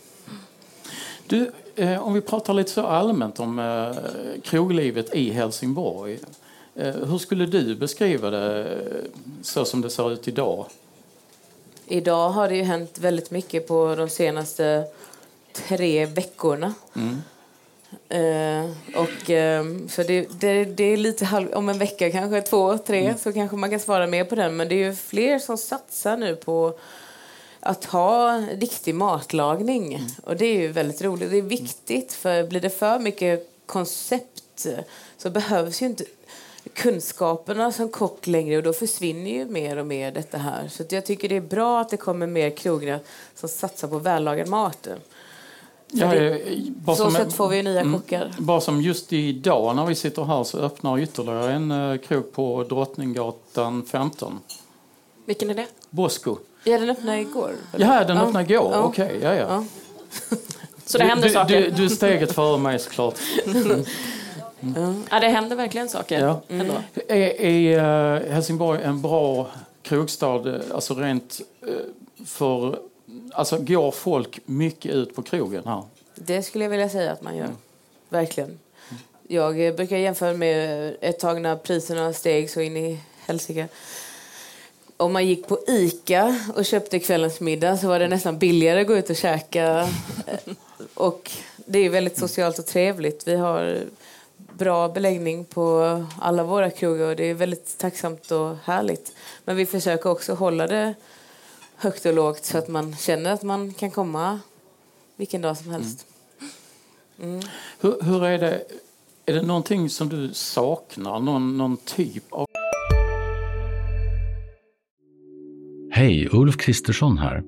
[1.27, 6.19] Du, eh, om vi pratar lite så allmänt om eh, kroglivet i Helsingborg.
[6.75, 9.11] Eh, hur skulle du beskriva det eh,
[9.43, 10.67] så som det ser ut idag?
[11.87, 14.85] Idag har det ju hänt väldigt mycket på de senaste
[15.69, 16.75] tre veckorna.
[16.97, 17.23] Mm.
[18.15, 22.79] Uh, och, uh, så det, det, det, är lite halv, om en vecka, kanske två,
[22.79, 23.19] tre, mm.
[23.19, 24.57] så kanske man kan svara mer på den.
[24.57, 26.79] Men det är fler som satsar nu på
[27.61, 29.95] att ha riktig matlagning.
[29.95, 30.09] Mm.
[30.25, 31.31] Och det är ju väldigt roligt.
[31.31, 34.67] Det är viktigt, för blir det för mycket koncept
[35.17, 36.05] så behövs ju inte
[36.73, 40.69] kunskaperna som kock längre och då försvinner ju mer och mer detta här.
[40.69, 43.01] Så jag tycker det är bra att det kommer mer krogar
[43.35, 44.89] som satsar på vällagad mat.
[45.93, 46.41] Ja, det,
[46.87, 48.31] så som, sätt får vi nya mm, kockar.
[48.39, 52.65] Bara som just idag när vi sitter här så öppnar ytterligare en uh, krog på
[52.65, 54.41] Drottninggatan 15.
[55.27, 55.67] Vilken är det?
[55.91, 56.37] Bosco.
[56.65, 57.53] Ja, den öppnade igår.
[57.77, 58.71] Ja, den öppnade igår.
[58.73, 58.83] Ja.
[58.83, 59.47] Okej, okay, ja, ja.
[59.49, 59.65] ja.
[60.85, 61.61] så det händer du, saker?
[61.61, 63.15] Du, du är steget före mig såklart.
[63.47, 63.85] Mm.
[64.61, 65.05] Mm.
[65.11, 66.21] Ja, det händer verkligen saker.
[66.21, 66.41] Ja.
[66.49, 66.71] Mm.
[67.09, 69.47] Är, är uh, Helsingborg en bra
[69.83, 71.41] krogstad, eh, alltså rent
[72.27, 72.79] för
[73.33, 75.83] Alltså går folk mycket ut på krogen här?
[76.15, 77.45] Det skulle jag vilja säga att man gör.
[77.45, 77.57] Mm.
[78.09, 78.59] Verkligen.
[79.29, 83.69] Jag brukar jämföra med ett tag när priserna steg så in i helsike.
[84.97, 88.87] Om man gick på Ica och köpte kvällens middag så var det nästan billigare att
[88.87, 89.89] gå ut och käka.
[90.95, 93.29] och det är väldigt socialt och trevligt.
[93.29, 93.79] Vi har
[94.37, 99.13] bra beläggning på alla våra krogar och det är väldigt tacksamt och härligt.
[99.45, 100.95] Men vi försöker också hålla det
[101.79, 104.41] högt och lågt så att man känner att man kan komma
[105.17, 106.07] vilken dag som helst.
[107.23, 107.41] Mm.
[107.81, 108.63] Hur, hur, är det?
[109.27, 111.21] Är det någonting som du saknar?
[111.21, 112.47] Någon, någon typ av...
[115.91, 117.43] Hej, Ulf Kristersson här.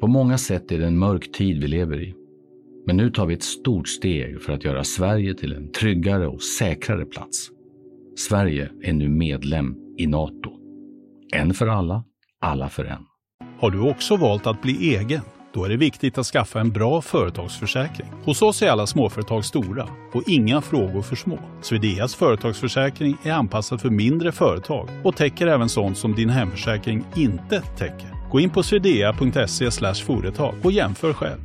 [0.00, 2.14] På många sätt är det en mörk tid vi lever i.
[2.86, 6.42] Men nu tar vi ett stort steg för att göra Sverige till en tryggare och
[6.42, 7.50] säkrare plats.
[8.28, 10.50] Sverige är nu medlem i Nato.
[11.32, 12.04] En för alla,
[12.40, 13.06] alla för en.
[13.64, 15.20] Har du också valt att bli egen?
[15.52, 18.06] Då är det viktigt att skaffa en bra företagsförsäkring.
[18.24, 21.38] Hos oss är alla småföretag stora och inga frågor för små.
[21.62, 27.60] Swedeas företagsförsäkring är anpassad för mindre företag och täcker även sånt som din hemförsäkring inte
[27.60, 28.30] täcker.
[28.30, 31.40] Gå in på swedea.se företag och jämför själv.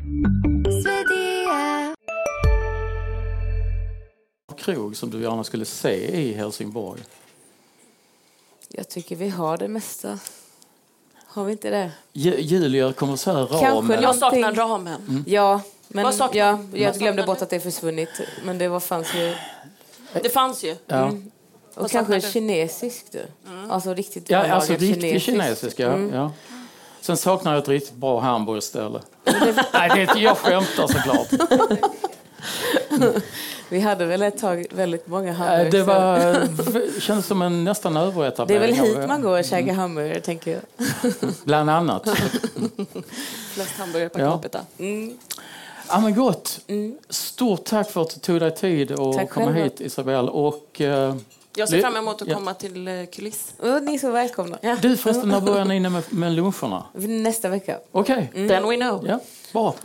[4.58, 7.02] Krog som du gärna skulle se i Helsingborg?
[8.70, 10.20] Jag tycker vi har det mesta.
[11.40, 11.92] Har vi inte det?
[12.14, 13.60] Julia kommer så här ramen.
[13.60, 15.02] Kanske jag saknar ramen.
[15.10, 15.24] Mm.
[15.28, 18.10] Ja, men ja, jag glömde bort att det försvunnit.
[18.46, 19.36] Men det var, fanns ju...
[20.22, 20.76] Det fanns ju.
[20.86, 20.96] Ja.
[20.96, 21.32] Mm.
[21.76, 23.16] Och kanske kinesiskt.
[23.48, 23.72] Mm.
[23.72, 25.88] Alltså riktigt Ja, alltså riktigt kinesisk, ja.
[25.88, 26.14] Mm.
[26.14, 26.32] ja.
[27.02, 29.00] Sen saknar jag ett riktigt bra hamburgerställe.
[29.74, 31.28] Nej, det är, jag skämtar såklart.
[33.70, 35.70] Vi hade väl ett tag väldigt många Eh, hamburgare.
[35.70, 38.62] Det var, kändes som en nästan det är överetablering.
[38.62, 40.62] väl hit man går och käkar hamburgare, tänker jag.
[41.44, 42.10] Bland annat.
[43.54, 44.32] Flest hamburgare per Ja.
[44.32, 44.60] capita.
[45.90, 46.60] Ja, men gott.
[47.10, 50.30] Stort tack för att du tog dig tid att Tack komma hit, Isabel.
[50.30, 51.16] Och, eh,
[51.56, 52.36] Jag ser fram emot att ja.
[52.36, 53.54] komma till eh, kuliss.
[53.60, 54.58] Och ni är så välkomna.
[54.82, 56.86] Du förresten, när börjar ni med, med luncherna?
[56.94, 57.78] Nästa vecka.
[57.92, 59.08] Okej, Then we know.
[59.08, 59.20] ja,
[59.54, 59.76] bra.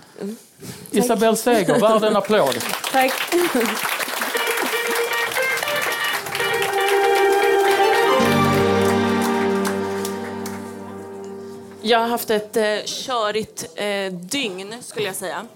[0.91, 2.65] Isabel Seger, värd en applåd.
[2.93, 3.13] Tack.
[11.87, 15.47] Jag har haft ett eh, körigt eh, dygn, skulle jag säga.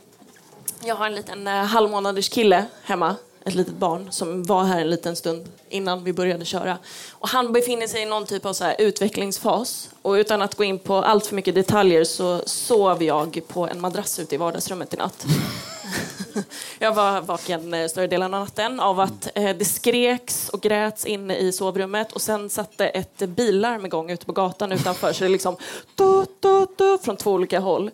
[0.84, 3.16] Jag har en liten eh, halvmånaders kille hemma,
[3.48, 6.78] ett litet barn, som var här en liten stund innan vi började köra.
[7.11, 9.90] Och han befinner sig i någon typ av så här utvecklingsfas.
[10.02, 13.80] Och utan att gå in på allt för mycket detaljer så sov jag på en
[13.80, 15.26] madrass ute i vardagsrummet i natt.
[16.78, 21.06] Jag var vaken eh, större delen av natten av att eh, det skreks och gräts
[21.06, 25.30] inne i sovrummet och sen satte ett billarm igång ute på gatan utanför så det
[25.30, 25.56] liksom
[25.94, 27.90] du, du, du, från två olika håll.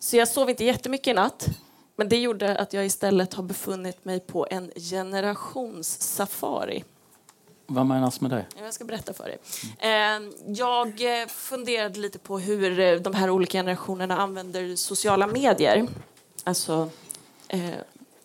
[0.00, 1.48] Så jag sov inte jättemycket i natt.
[1.98, 6.84] Men det gjorde att jag istället har befunnit mig på en generationssafari.
[7.66, 8.44] Vad menas med det?
[8.62, 9.38] Jag ska berätta för dig.
[9.78, 15.86] Eh, Jag eh, funderade lite på hur eh, de här olika generationerna använder sociala medier.
[16.44, 16.90] Alltså...
[17.48, 17.60] eh,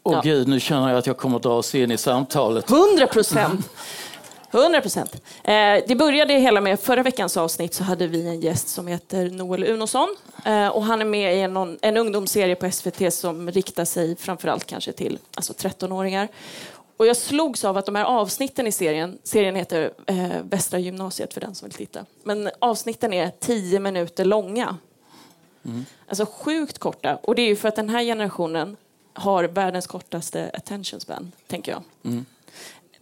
[0.06, 0.22] Åh Ja.
[0.24, 2.70] gud, nu känner jag att jag kommer att dra oss in i samtalet.
[2.72, 3.70] 100 procent!
[4.58, 5.16] 100 procent.
[5.44, 9.30] Eh, det började hela med förra veckans avsnitt så hade vi en gäst som heter
[9.30, 10.16] Noel Unosson.
[10.46, 14.66] Eh, och han är med i en, en ungdomsserie på SVT som riktar sig framförallt
[14.66, 16.28] kanske till alltså 13-åringar.
[16.98, 21.34] Och jag slogs av att de här avsnitten i serien, serien heter eh, Västra gymnasiet
[21.34, 24.78] för den som vill titta, men avsnitten är 10 minuter långa.
[26.08, 27.16] Alltså sjukt korta.
[27.16, 28.78] Och det är ju för att den här generationen
[29.13, 31.84] har världens kortaste attention span, tänker jag.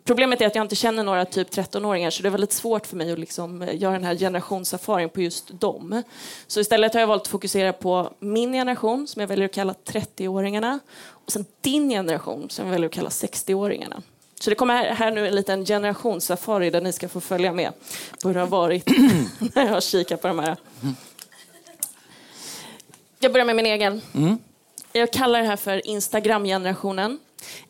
[0.04, 2.96] Problemet är att jag inte känner några typ 13-åringar så det var lite svårt för
[2.96, 6.04] mig att liksom eh, göra den här generationssafarin på just dem.
[6.48, 9.76] Så istället har jag valt att fokusera på min generation som jag väljer att kalla
[9.86, 14.02] 30-åringarna och sen din generation som jag väljer att kalla 60-åringarna.
[14.40, 17.72] Så det kommer här, här nu en liten generationssafari där ni ska få följa med
[18.22, 18.90] på hur det har varit
[19.56, 20.58] när jag har kikat på de här.
[23.20, 24.02] Jag börjar med min egen.
[24.94, 27.20] Jag kallar det här för Instagram-generationen.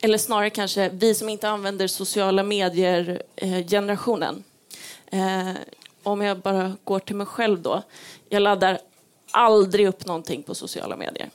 [0.02, 4.44] Eller snarare kanske vi som inte använder sociala medier-generationen.
[5.12, 5.50] Eh,
[6.04, 7.82] om jag bara går till mig själv då.
[8.30, 8.80] Jag laddar
[9.32, 11.30] aldrig upp någonting på sociala medier.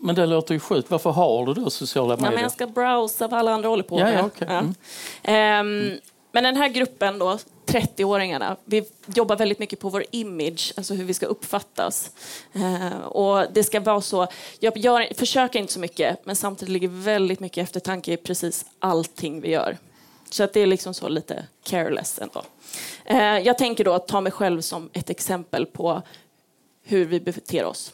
[0.00, 0.90] Men det låter ju sjukt.
[0.90, 2.32] Varför har du då sociala Ja, medier?
[2.32, 4.18] men jag ska browsa vad alla andra håller på Ja, med.
[4.18, 4.48] ja, okej.
[4.48, 4.74] Mm.
[5.22, 5.98] Ehm,
[6.32, 11.04] men den här gruppen då, 30-åringarna, vi jobbar väldigt mycket på vår image, alltså hur
[11.04, 12.10] vi ska uppfattas.
[12.52, 14.26] Eh, och det ska vara så,
[14.60, 19.40] jag gör, försöker inte så mycket, men samtidigt ligger väldigt mycket eftertanke i precis allting
[19.40, 19.78] vi gör.
[20.30, 22.42] Så att det är liksom så lite careless ändå.
[23.04, 26.02] Eh, jag tänker då att ta mig själv som ett exempel på
[26.82, 27.92] hur vi beter oss.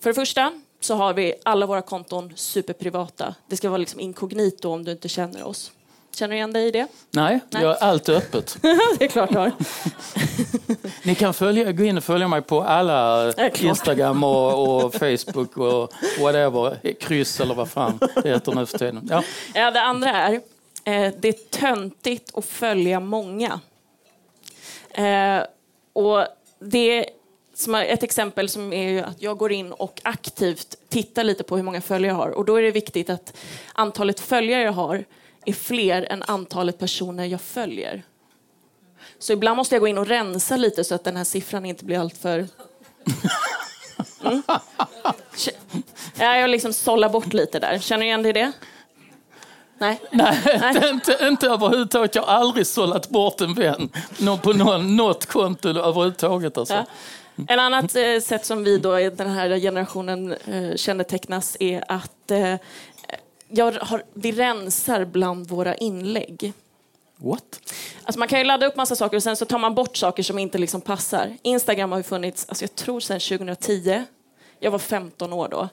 [0.00, 3.34] För det första så har vi alla våra konton superprivata.
[3.46, 5.72] Det ska vara liksom inkognito om du inte känner oss.
[6.18, 6.86] Känner du igen dig i det?
[7.10, 7.62] Nej, Nej.
[7.62, 8.58] jag är allt öppet.
[8.98, 9.52] det är klart du har.
[11.06, 13.32] Ni kan följa, gå in och följa mig på alla.
[13.60, 16.92] Instagram och, och Facebook och whatever.
[17.00, 19.08] Kryss eller vad fan det heter nu för tiden.
[19.10, 19.22] Ja.
[19.54, 20.32] Ja, det andra är,
[20.84, 23.60] eh, det är töntigt att följa många.
[24.90, 25.42] Eh,
[25.92, 26.26] och
[26.58, 27.06] det
[27.54, 31.56] som är ett exempel som är att jag går in och aktivt tittar lite på
[31.56, 32.30] hur många följare jag har.
[32.30, 33.36] Och då är det viktigt att
[33.72, 35.04] antalet följare jag har
[35.48, 38.02] är fler än antalet personer jag följer.
[39.18, 41.84] Så ibland måste jag gå in och rensa lite så att den här siffran inte
[41.84, 42.48] blir alltför...
[44.24, 44.42] Mm.
[46.18, 47.78] Ja, jag liksom sållar bort lite där.
[47.78, 48.52] Känner du igen dig i det?
[49.78, 50.00] Nej.
[50.10, 52.14] Nej, inte, inte överhuvudtaget.
[52.14, 53.90] Jag har aldrig sållat bort en vän
[54.42, 56.58] på någon, något konto överhuvudtaget.
[56.58, 56.74] Alltså.
[56.74, 56.84] Ja.
[57.48, 62.30] En annat eh, sätt som vi då i den här generationen eh, kännetecknas är att
[62.30, 62.54] eh,
[63.48, 66.52] jag har, vi rensar bland våra inlägg.
[67.16, 67.60] What?
[68.04, 70.22] Alltså man kan ju ladda upp massa saker och sen så tar man bort saker
[70.22, 71.36] som inte liksom passar.
[71.42, 74.04] Instagram har ju funnits, alltså jag tror sedan 2010.
[74.60, 75.68] Jag var 15 år då.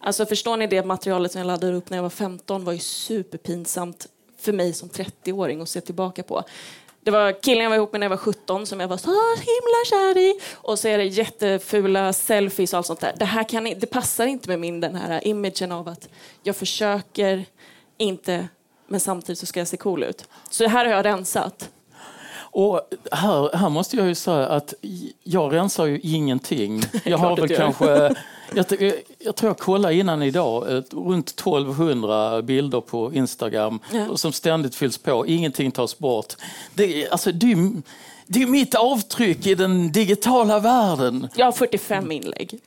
[0.00, 2.78] Alltså förstår ni det materialet som jag laddade upp när jag var 15 var ju
[2.78, 4.06] superpinsamt
[4.38, 6.44] för mig som 30-åring att se tillbaka på.
[7.04, 9.10] Det var killen jag var ihop med när jag var 17 som jag var så
[9.36, 10.40] himla kär i.
[10.54, 13.14] Och så är det jättefula selfies och allt sånt där.
[13.18, 16.08] Det här kan, det passar inte med min den här imagen av att
[16.42, 17.44] jag försöker
[17.96, 18.48] inte
[18.88, 20.28] men samtidigt så ska jag se cool ut.
[20.50, 21.70] Så det här har jag rensat.
[22.50, 22.80] Och
[23.12, 24.74] här, här måste jag ju säga att
[25.22, 26.82] jag rensar ju ingenting.
[27.04, 28.14] Jag har väl kanske,
[28.54, 28.66] jag,
[29.18, 34.16] jag, tror jag kollade innan idag, ett, runt 1200 bilder på Instagram Ja.
[34.16, 35.26] som ständigt fylls på.
[35.26, 36.34] Ingenting tas bort.
[36.74, 37.72] Det, är- alltså, det,
[38.26, 41.28] det är mitt avtryck i den digitala världen.
[41.34, 42.58] Jag har 45 inlägg.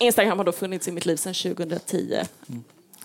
[0.00, 2.18] Instagram har då funnits i mitt liv sedan 2010.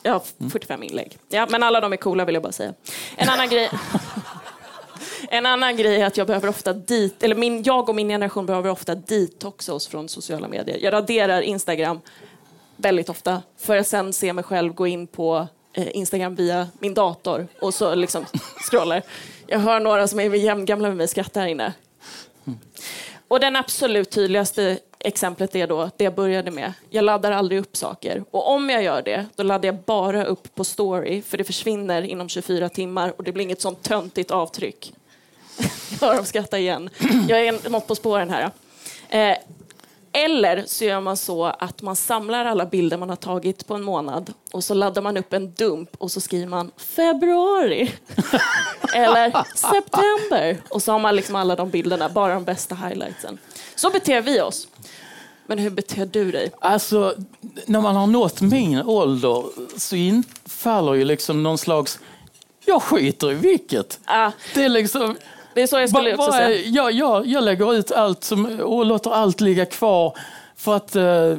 [0.03, 1.17] Jag har 45 inlägg.
[1.29, 2.73] Ja, men alla de är coola vill jag bara säga.
[3.15, 3.69] En annan grej...
[5.30, 8.45] En annan grej är att jag behöver ofta dit, eller min, jag och min generation
[8.45, 10.77] behöver ofta detoxa oss från sociala medier.
[10.82, 12.01] Jag raderar Instagram
[12.75, 16.93] väldigt ofta för att sen se mig själv gå in på eh, Instagram via min
[16.93, 18.25] dator och så liksom
[18.69, 19.01] scrollar.
[19.47, 21.73] Jag hör några som är jämngamla med mig skratta här inne.
[23.27, 26.73] Och den absolut tydligaste exemplet är då det jag började med.
[26.89, 28.23] Jag laddar aldrig upp saker.
[28.32, 32.01] Och om jag gör det, då laddar jag bara upp på story, för det försvinner
[32.01, 34.93] inom 24 timmar och det blir inget sånt töntigt avtryck.
[35.57, 35.69] Jag
[36.07, 36.89] hör dem skratta igen.
[37.27, 38.51] Jag är något på spåren här.
[39.09, 39.37] Eh,
[40.11, 43.83] eller så gör man så att man samlar alla bilder man har tagit på en
[43.83, 47.91] månad och så laddar man upp en dump och så skriver man februari.
[48.93, 50.57] Eller september.
[50.69, 53.37] Och så har man liksom alla de bilderna, bara de bästa highlightsen.
[53.75, 54.67] Så beter vi oss.
[55.45, 56.51] Men hur beter du dig?
[56.61, 57.15] Alltså,
[57.65, 59.43] när man har nått min ålder
[59.79, 61.99] så infaller ju liksom någon slags...
[62.65, 63.99] Jag skiter i vilket.
[64.05, 65.15] Ah, Det är liksom...
[65.57, 66.61] det är så jag skulle Ba- också bara- säga.
[66.67, 70.17] jag, jag, jag lägger ut allt som, och låter allt ligga kvar
[70.55, 71.37] för att eh,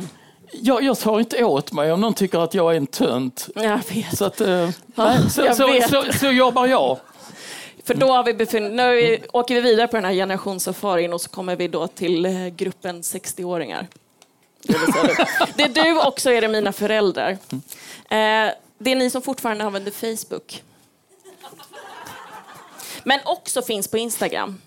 [0.53, 3.49] jag, jag tar inte åt mig om någon tycker att jag är en tönt.
[3.55, 4.17] Jag vet.
[4.19, 5.91] Så, att, eh, nej, så, jag så, vet.
[5.91, 6.99] så, så jobbar jag.
[7.85, 11.21] För då har vi befunnit, nu vi, åker vi vidare på den här generationssafarin och
[11.21, 13.87] så kommer vi då till eh, gruppen 60-åringar.
[15.57, 17.31] Det är du och så är det mina föräldrar.
[17.31, 20.63] Eh, det är ni som fortfarande använder Facebook.
[23.05, 24.61] Men också finns på Instagram.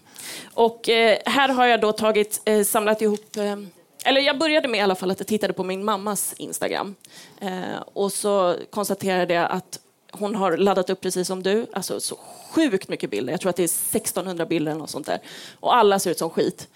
[0.54, 3.56] Och eh, här har jag då tagit, eh, samlat ihop eh,
[4.06, 6.96] eller jag började med i alla fall att jag tittade på min mammas Instagram.
[7.41, 9.80] Eh, och så konstaterade jag att
[10.12, 12.15] hon har laddat upp precis som du, alltså så
[12.52, 13.34] sjukt mycket bilder.
[13.34, 15.20] Jag tror att det är 1600 bilder eller något sånt där.
[15.60, 16.67] Och alla ser ut som skit.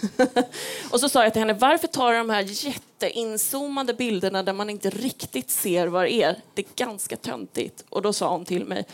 [0.90, 4.70] och så sa jag till henne, varför tar du de här jätteinzoomade bilderna där man
[4.70, 6.36] inte riktigt ser vad det är?
[6.54, 7.84] Det är ganska töntigt.
[7.88, 8.84] Och då sa hon till mig,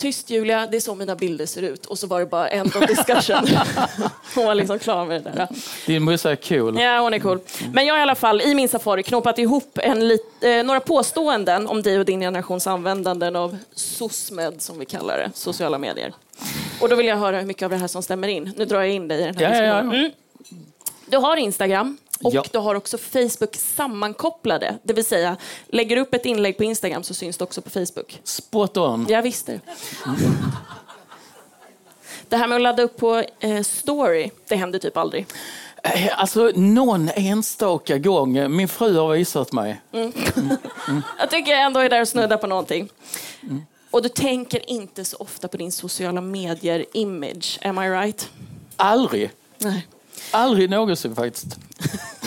[0.00, 1.86] Tyst Julia, det är så mina bilder ser ut.
[1.86, 3.48] Och så var det bara end of discussion.
[4.34, 5.48] Hon var liksom klar med det där.
[5.86, 6.80] Din morsa är cool.
[6.80, 7.40] Ja, hon är cool.
[7.72, 10.80] Men jag har i alla fall i min safari knåpat ihop en lit, eh, några
[10.80, 16.12] påståenden om dig och din generations användanden av SOSMED, som vi kallar det, sociala medier.
[16.80, 18.52] Och då vill jag höra hur mycket av det här som stämmer in.
[18.56, 19.74] Nu drar jag in dig i den här Ja, ja, ja.
[19.74, 20.00] diskussionen.
[20.00, 20.10] Mm.
[21.06, 22.44] Du har Instagram och Ja.
[22.52, 24.78] du har också Facebook sammankopplade.
[24.82, 25.36] Det vill säga,
[25.68, 28.20] lägger du upp ett inlägg på Instagram så syns det också på Facebook.
[28.24, 29.06] Spot on.
[29.08, 29.60] Jag visste.
[32.28, 35.26] Det här med att ladda upp på eh, story, det händer typ aldrig.
[35.82, 38.56] Eh, Alltså någon enstaka gång.
[38.56, 39.80] Min fru har visat mig.
[41.18, 42.88] Jag tycker jag ändå är där och snuddar på någonting.
[43.90, 48.30] Och du tänker inte så ofta på din sociala medier-image, am I right?
[48.76, 49.30] Aldrig.
[49.58, 49.86] Nej.
[50.30, 51.46] Aldrig någonsin faktiskt.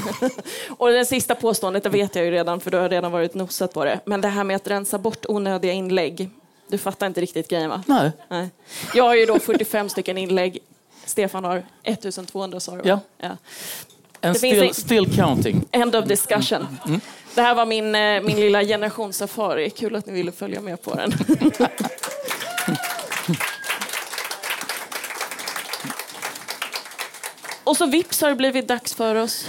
[0.78, 3.74] Och det sista påståendet, det vet jag ju redan för du har redan varit nosat
[3.74, 4.00] på det.
[4.06, 6.30] Men det här med att rensa bort onödiga inlägg.
[6.68, 7.84] Du fattar inte riktigt grejen va?
[7.88, 8.12] Nej.
[8.30, 8.50] Nej.
[8.94, 10.60] Jag har ju då 45 stycken inlägg.
[11.06, 12.90] Stefan har 1200 sa du?
[12.90, 13.00] Ja.
[13.18, 13.38] ja.
[14.22, 15.66] And still, en- still counting.
[15.72, 16.68] End of discussion.
[17.36, 19.70] Det här var min, eh, min lilla generationssafari.
[19.70, 21.12] Kul att ni ville följa med på den.
[27.64, 29.48] Och så vips har det blivit dags för oss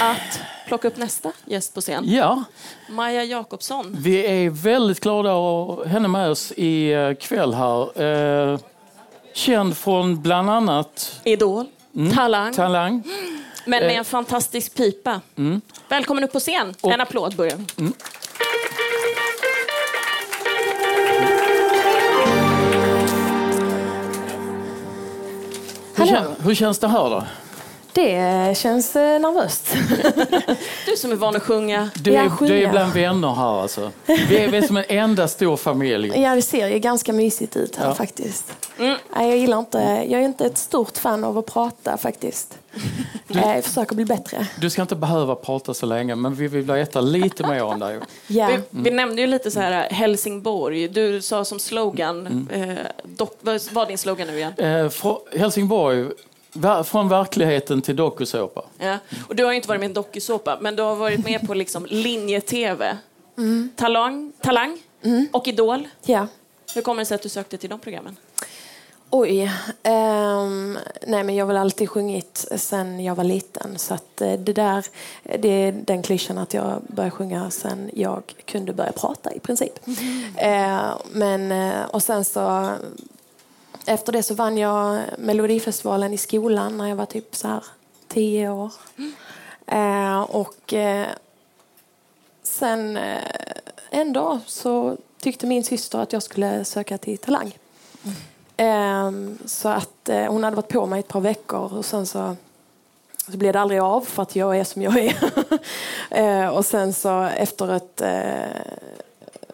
[0.00, 2.04] att plocka upp nästa gäst på scen.
[2.06, 2.44] Ja,
[2.88, 3.96] Maja Jakobsson.
[3.98, 8.02] vi är väldigt glada att ha henne med oss ikväll här.
[8.02, 8.58] Eh,
[9.34, 11.66] känd från bland annat Idol.
[12.14, 12.52] Talang.
[12.54, 13.02] Talang.
[13.64, 15.20] men med en fantastisk pipa.
[15.88, 16.74] Välkommen upp på scen.
[16.82, 17.58] En applåd börjar.
[17.76, 17.92] Hur,
[26.06, 27.24] kän, hur känns det här då?
[27.94, 29.76] Det känns eh, nervöst.
[30.86, 31.90] Du som är van att sjunga.
[31.94, 32.52] Du är, sjunga.
[32.52, 33.90] du är bland vänner här alltså.
[34.06, 36.12] Vi är, vi är som en enda stor familj.
[36.22, 37.94] Ja, det ser ju ganska mysigt ut här Ja.
[37.94, 38.52] faktiskt.
[38.78, 38.96] Nej,
[39.28, 42.58] jag gillar inte, jag är inte ett stort fan av att prata faktiskt.
[43.28, 44.46] Eh, Jag försöker bli bättre.
[44.60, 48.00] Du ska inte behöva prata så länge, men vi vill veta lite mer om dig.
[48.26, 48.46] Ja.
[48.70, 50.88] Vi, vi nämnde ju lite så här Helsingborg.
[50.88, 54.52] Du sa som slogan, eh, dock, vad var din slogan nu igen?
[54.58, 56.06] Eh, från Helsingborg,
[56.84, 58.64] från verkligheten till dokusåpa.
[58.78, 58.98] Ja.
[59.28, 61.46] Och du har ju inte varit med i en dokusåpa, men du har varit med
[61.46, 62.96] på liksom linje-tv.
[63.76, 64.78] Talang, talang
[65.32, 65.88] och Idol.
[66.04, 66.26] ja.
[66.74, 68.16] Hur kommer det sig att du sökte till de programmen?
[69.14, 69.50] Oj.
[69.82, 73.78] ehm, nej, men jag har väl alltid sjungit sen jag var liten.
[73.78, 74.86] Så att eh, det där,
[75.38, 79.72] det är den klyschan att jag började sjunga sen jag kunde börja prata i princip.
[80.36, 82.70] Eh, men, eh, och sen så,
[83.86, 87.64] efter det så vann jag Melodifestivalen i skolan när jag var typ så här
[88.08, 88.72] tio år.
[89.66, 91.06] Eh, och eh,
[92.42, 92.98] sen
[93.90, 97.58] en dag så tyckte min syster att jag skulle söka till Talang.
[98.04, 98.14] Ehm,
[98.62, 102.36] Ehm, så att eh, hon hade varit på mig ett par veckor och sen så,
[103.26, 105.16] så blev det aldrig av för att jag är som jag är.
[106.10, 108.60] Eh, och sen så efter ett eh,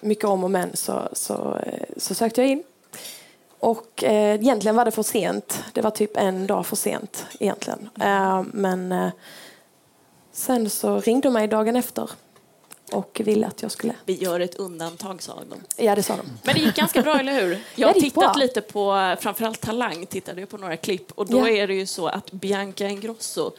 [0.00, 1.56] mycket om och men så, så,
[1.96, 2.62] så sökte jag in.
[3.58, 5.64] Och eh, egentligen var det för sent.
[5.72, 7.90] Det var typ en dag för sent egentligen.
[8.00, 9.10] Eh, men eh,
[10.32, 12.10] sen så ringde de mig dagen efter
[12.92, 13.94] och ville att jag skulle...
[14.04, 15.84] Vi gör ett undantag, sa de.
[15.84, 16.22] Ja, det sa de.
[16.42, 17.50] Men det gick ganska bra, eller hur?
[17.50, 18.34] Jag Ja, har tittat bra.
[18.34, 21.48] lite på, framförallt Talang, tittade jag på några klipp och då Ja.
[21.48, 23.50] är det ju så att Bianca Ingrosso,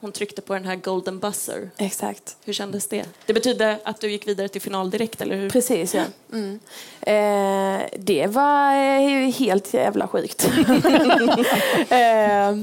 [0.00, 1.70] hon tryckte på den här golden buzzer.
[1.76, 2.36] Exakt.
[2.44, 3.04] Hur kändes det?
[3.26, 5.50] Det betyder att du gick vidare till final direkt, eller hur?
[5.50, 6.02] Precis, ja.
[6.32, 6.60] Mm.
[7.00, 10.44] Eh, det var eh, helt jävla sjukt.
[11.88, 12.56] eh,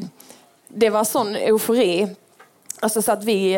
[0.67, 2.07] det var sån eufori.
[2.83, 3.53] Alltså så att vi,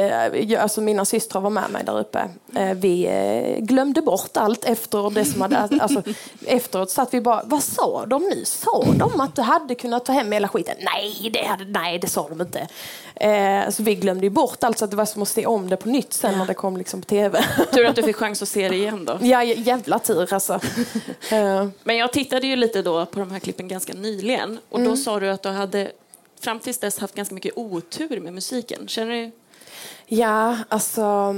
[0.49, 2.29] eh, alltså mina systrar var med mig där uppe.
[2.55, 5.55] Eh, vi eh, glömde bort allt efter det som hade...
[5.81, 6.03] Alltså,
[6.45, 8.45] efteråt satt vi bara, vad sa de nu?
[8.45, 10.75] Sa de att du hade kunnat ta hem hela skiten?
[10.79, 12.67] Nej, det, hade, nej, det sa de inte.
[13.15, 15.77] Eh, så vi glömde bort allt så att det var som att se om det
[15.77, 17.43] på nytt sen när det kom liksom på tv.
[17.73, 19.17] Tur att du fick chans att se det igen då.
[19.21, 20.59] Ja, jävla tur alltså.
[21.83, 24.89] Men jag tittade ju lite då på de här klippen ganska nyligen och Mm.
[24.91, 25.91] då sa du att du hade
[26.39, 28.87] fram tills dess haft ganska mycket otur med musiken.
[28.87, 29.31] Känner du?
[30.05, 31.35] Ja, alltså...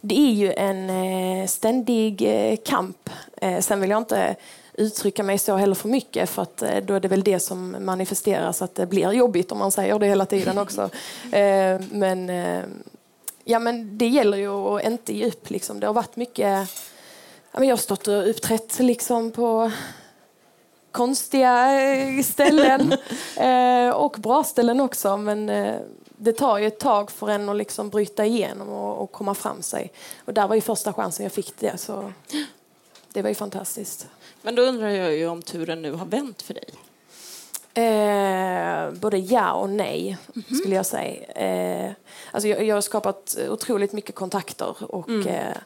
[0.00, 3.10] Det är ju en eh, ständig eh, kamp.
[3.36, 4.36] Eh, sen vill jag inte
[4.74, 8.62] uttrycka mig så heller för mycket för att då är det väl det som manifesteras
[8.62, 10.90] att det blir jobbigt om man säger det hela tiden också.
[11.90, 12.28] Men,
[13.44, 15.50] ja, men det gäller ju att inte ge upp.
[15.50, 15.80] Liksom.
[15.80, 16.68] Det har varit mycket...
[17.52, 19.70] Jag har stått och uppträtt liksom på
[20.98, 22.92] konstiga eh, ställen
[23.36, 25.16] eh, och bra ställen också.
[25.16, 25.80] Men eh,
[26.16, 29.62] det tar ju ett tag för en att liksom bryta igenom och, och komma fram
[29.62, 29.92] sig.
[30.24, 31.78] Och där var ju första chansen jag fick det.
[31.80, 32.12] Så
[33.12, 34.08] det var ju fantastiskt.
[34.42, 36.70] Men då undrar jag ju om turen nu har vänt för dig.
[37.74, 40.18] Eh, både ja och nej,
[40.60, 41.24] skulle jag säga.
[41.24, 41.92] Eh,
[42.30, 45.56] alltså jag, jag har skapat otroligt mycket kontakter och eh,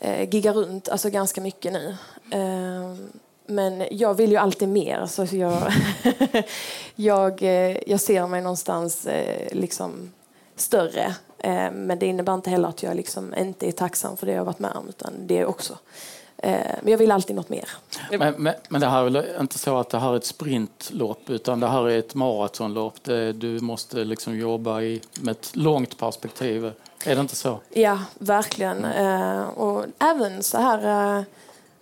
[0.00, 1.96] eh, giggar runt alltså ganska mycket nu.
[2.30, 2.94] Eh,
[3.46, 5.06] men jag vill ju alltid mer.
[5.06, 5.72] Så jag,
[6.94, 10.12] jag, eh, jag ser mig någonstans eh, liksom
[10.56, 11.14] större.
[11.38, 14.40] Eh, men det innebär inte heller att jag liksom inte är tacksam för det jag
[14.40, 14.88] har varit med om.
[14.88, 15.78] Utan det också.
[16.82, 17.68] Men jag vill alltid något mer.
[18.10, 21.30] Men, men, men det här är väl inte så att det här är ett sprintlopp
[21.30, 23.04] utan det här är ett maratonlopp.
[23.34, 26.72] Du måste liksom jobba i, med ett långt perspektiv.
[27.04, 27.60] Är det inte så?
[27.70, 28.84] Ja, verkligen.
[28.84, 31.24] Eh, och även så här...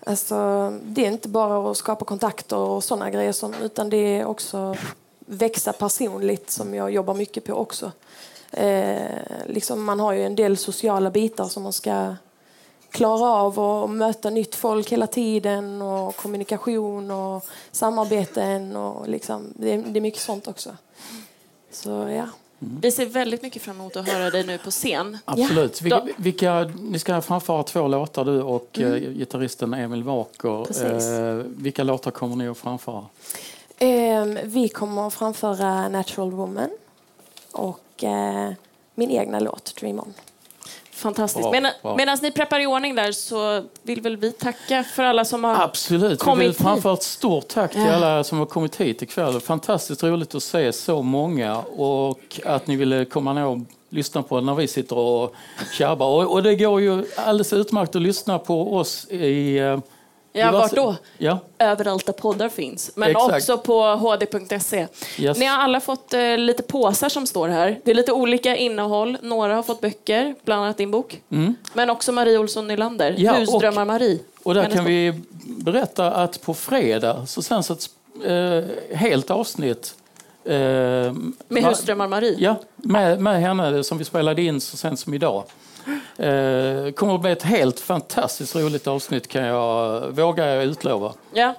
[0.05, 4.25] Alltså, det är inte bara att skapa kontakter och sådana grejer som, utan det är
[4.25, 4.77] också
[5.19, 7.93] växa personligt som jag jobbar mycket på också.
[8.51, 12.15] Eh, liksom man har ju en del sociala bitar som man ska
[12.91, 19.73] klara av och möta nytt folk hela tiden och kommunikation och samarbeten och liksom, det,
[19.73, 20.77] är, det är mycket sånt också.
[21.71, 22.27] Så ja.
[22.63, 25.19] Vi ser väldigt mycket fram emot att höra dig nu på scen.
[25.25, 25.81] Absolut.
[25.81, 28.93] Då- Vilka, vilka, ni ska framföra två låtar du och Mm.
[28.95, 30.65] eh, gitarristen Emil Waker.
[30.65, 31.05] Precis.
[31.07, 33.05] Eh, vilka låtar kommer ni att framföra?
[33.79, 36.71] Ehm, vi kommer att framföra Natural Woman
[37.53, 38.53] och eh,
[38.95, 40.15] min egna låt Dream On.
[41.01, 41.51] Fantastiskt.
[41.83, 45.45] Bra, Medan, ni preppar i ordning där så vill väl vi tacka för alla som
[45.45, 46.13] har Absolut.
[46.13, 47.95] Vi kommit vill framföra ett stort tack till Ja.
[47.95, 49.41] alla som har kommit hit ikväll.
[49.41, 53.59] Fantastiskt roligt att se så många och att ni ville komma ner och
[53.91, 55.35] lyssna på när vi sitter och
[55.79, 56.07] tjabbar.
[56.25, 59.59] Och, och det går ju alldeles utmärkt att lyssna på oss i...
[60.33, 60.97] Ja, vart då?
[61.19, 62.91] Ja, överallt där poddar finns.
[62.95, 63.35] Men Exakt.
[63.35, 64.87] också på hd.se.
[65.19, 65.39] Yes.
[65.39, 67.81] Ni har alla fått eh, lite påsar som står här.
[67.85, 69.19] Det är lite olika innehåll.
[69.23, 71.21] Några har fått böcker, bland annat din bok.
[71.75, 74.19] Men också Marie Olsson Nylander, Ja, och- Husdrömmar Marie.
[74.43, 74.91] och där Hennes kan bok.
[74.91, 75.15] vi
[75.47, 77.87] berätta att på fredag så sänds ett
[78.25, 79.95] eh, helt avsnitt
[80.45, 80.53] eh,
[81.49, 82.37] Med Husdrömmar Marie.
[82.39, 85.45] Ja, med, med henne som vi spelade in så sent som idag.
[86.19, 91.13] Eh, kommer att bli ett helt fantastiskt roligt avsnitt kan jag våga utlova.
[91.35, 91.55] Ja.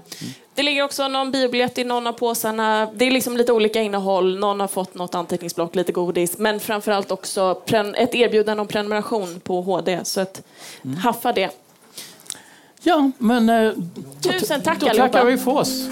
[0.56, 2.92] Det ligger också någon biobiljett i någon av påsarna.
[2.94, 4.40] Det är liksom lite olika innehåll.
[4.40, 6.38] Någon har fått något anteckningsblock, lite godis.
[6.38, 7.62] Men framförallt också
[7.96, 10.00] ett erbjudande om prenumeration på HD.
[10.04, 10.42] Så att
[11.04, 11.50] haffa det.
[12.84, 13.50] Ja, men...
[13.50, 13.72] Eh,
[14.22, 15.14] Tusen tack då allihopa.
[15.14, 15.88] tackar vi för oss.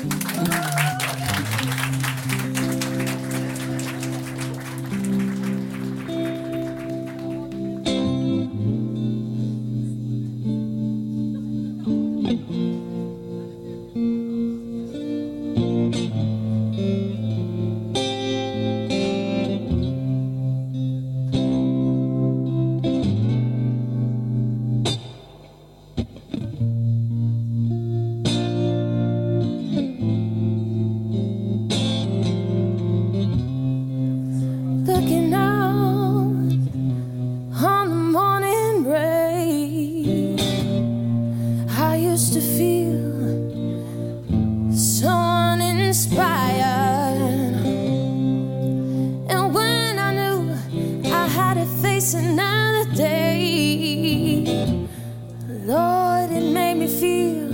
[56.22, 57.50] It made me feel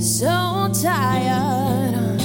[0.00, 2.18] so tired.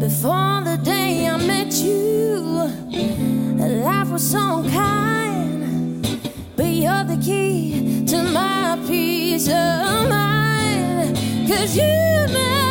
[0.00, 2.40] Before the day I met you,
[3.84, 6.02] life was so kind,
[6.56, 11.16] But you're the key to my peace of mind.
[11.46, 12.69] Cause you make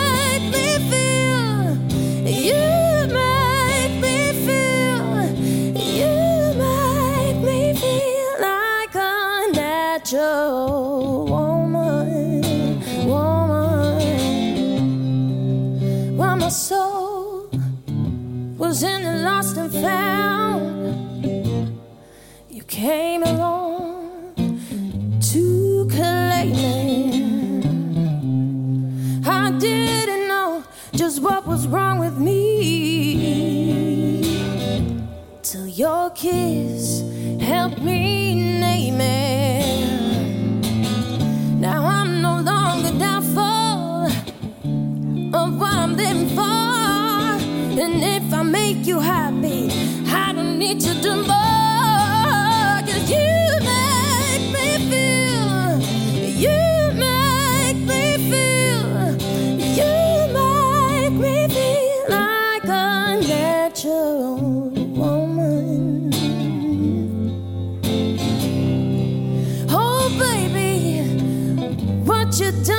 [18.82, 21.26] was in the lost and found,
[22.50, 24.36] you came along
[25.20, 27.66] to claim it.
[29.28, 30.64] I didn't know
[30.94, 32.38] just what was wrong with me
[35.42, 37.04] till your kiss
[37.42, 39.90] helped me name it.
[41.60, 44.08] Now I'm no longer doubtful
[45.36, 46.70] of what I'm living for.
[47.82, 48.39] And if I
[48.74, 49.68] make you happy,
[50.08, 52.80] I don't need you to more.
[53.14, 53.32] you
[53.70, 55.80] make me feel,
[56.46, 56.62] you
[57.06, 59.18] make me feel,
[59.80, 59.94] you
[60.38, 64.70] make me feel like a natural
[65.02, 66.12] woman.
[69.72, 71.02] Oh, baby,
[72.06, 72.79] what you done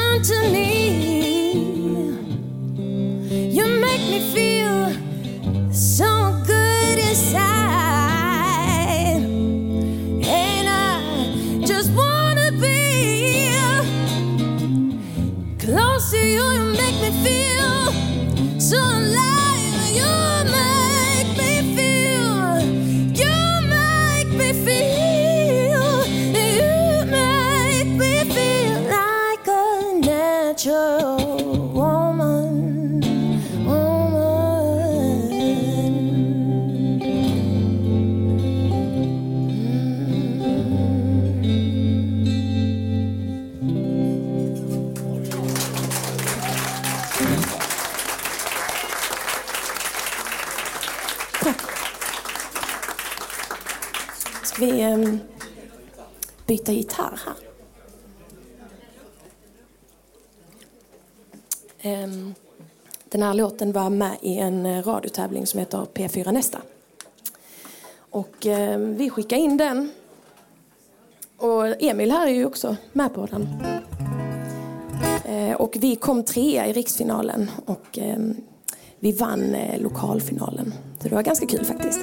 [63.41, 66.59] låten var med i en eh, radiotävling som heter P4 Nästa.
[68.11, 69.91] Och eh, vi skickade in den.
[71.37, 73.49] Och Emil här är ju också med på den.
[75.25, 78.19] Eh, och vi kom trea i riksfinalen och eh,
[78.99, 80.75] vi vann eh, lokalfinalen.
[81.03, 82.01] Så det var ganska kul faktiskt.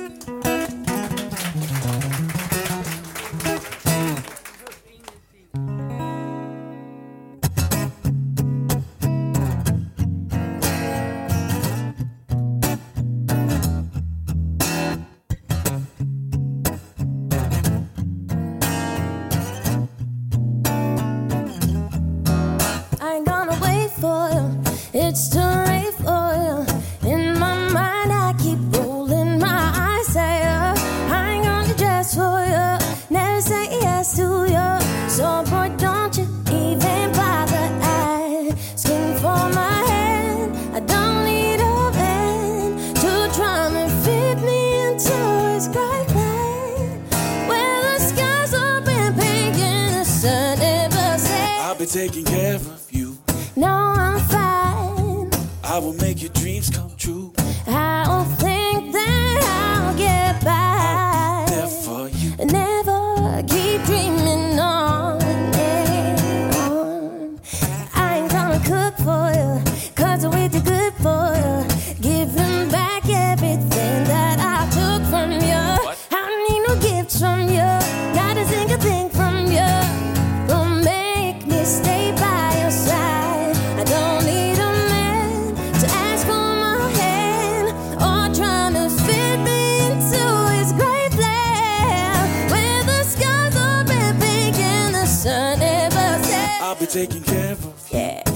[96.90, 97.90] taken care of.
[97.92, 98.27] Yeah.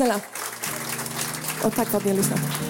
[0.00, 0.20] Snälla.
[1.64, 2.69] Och tack för att ni har lyssnat.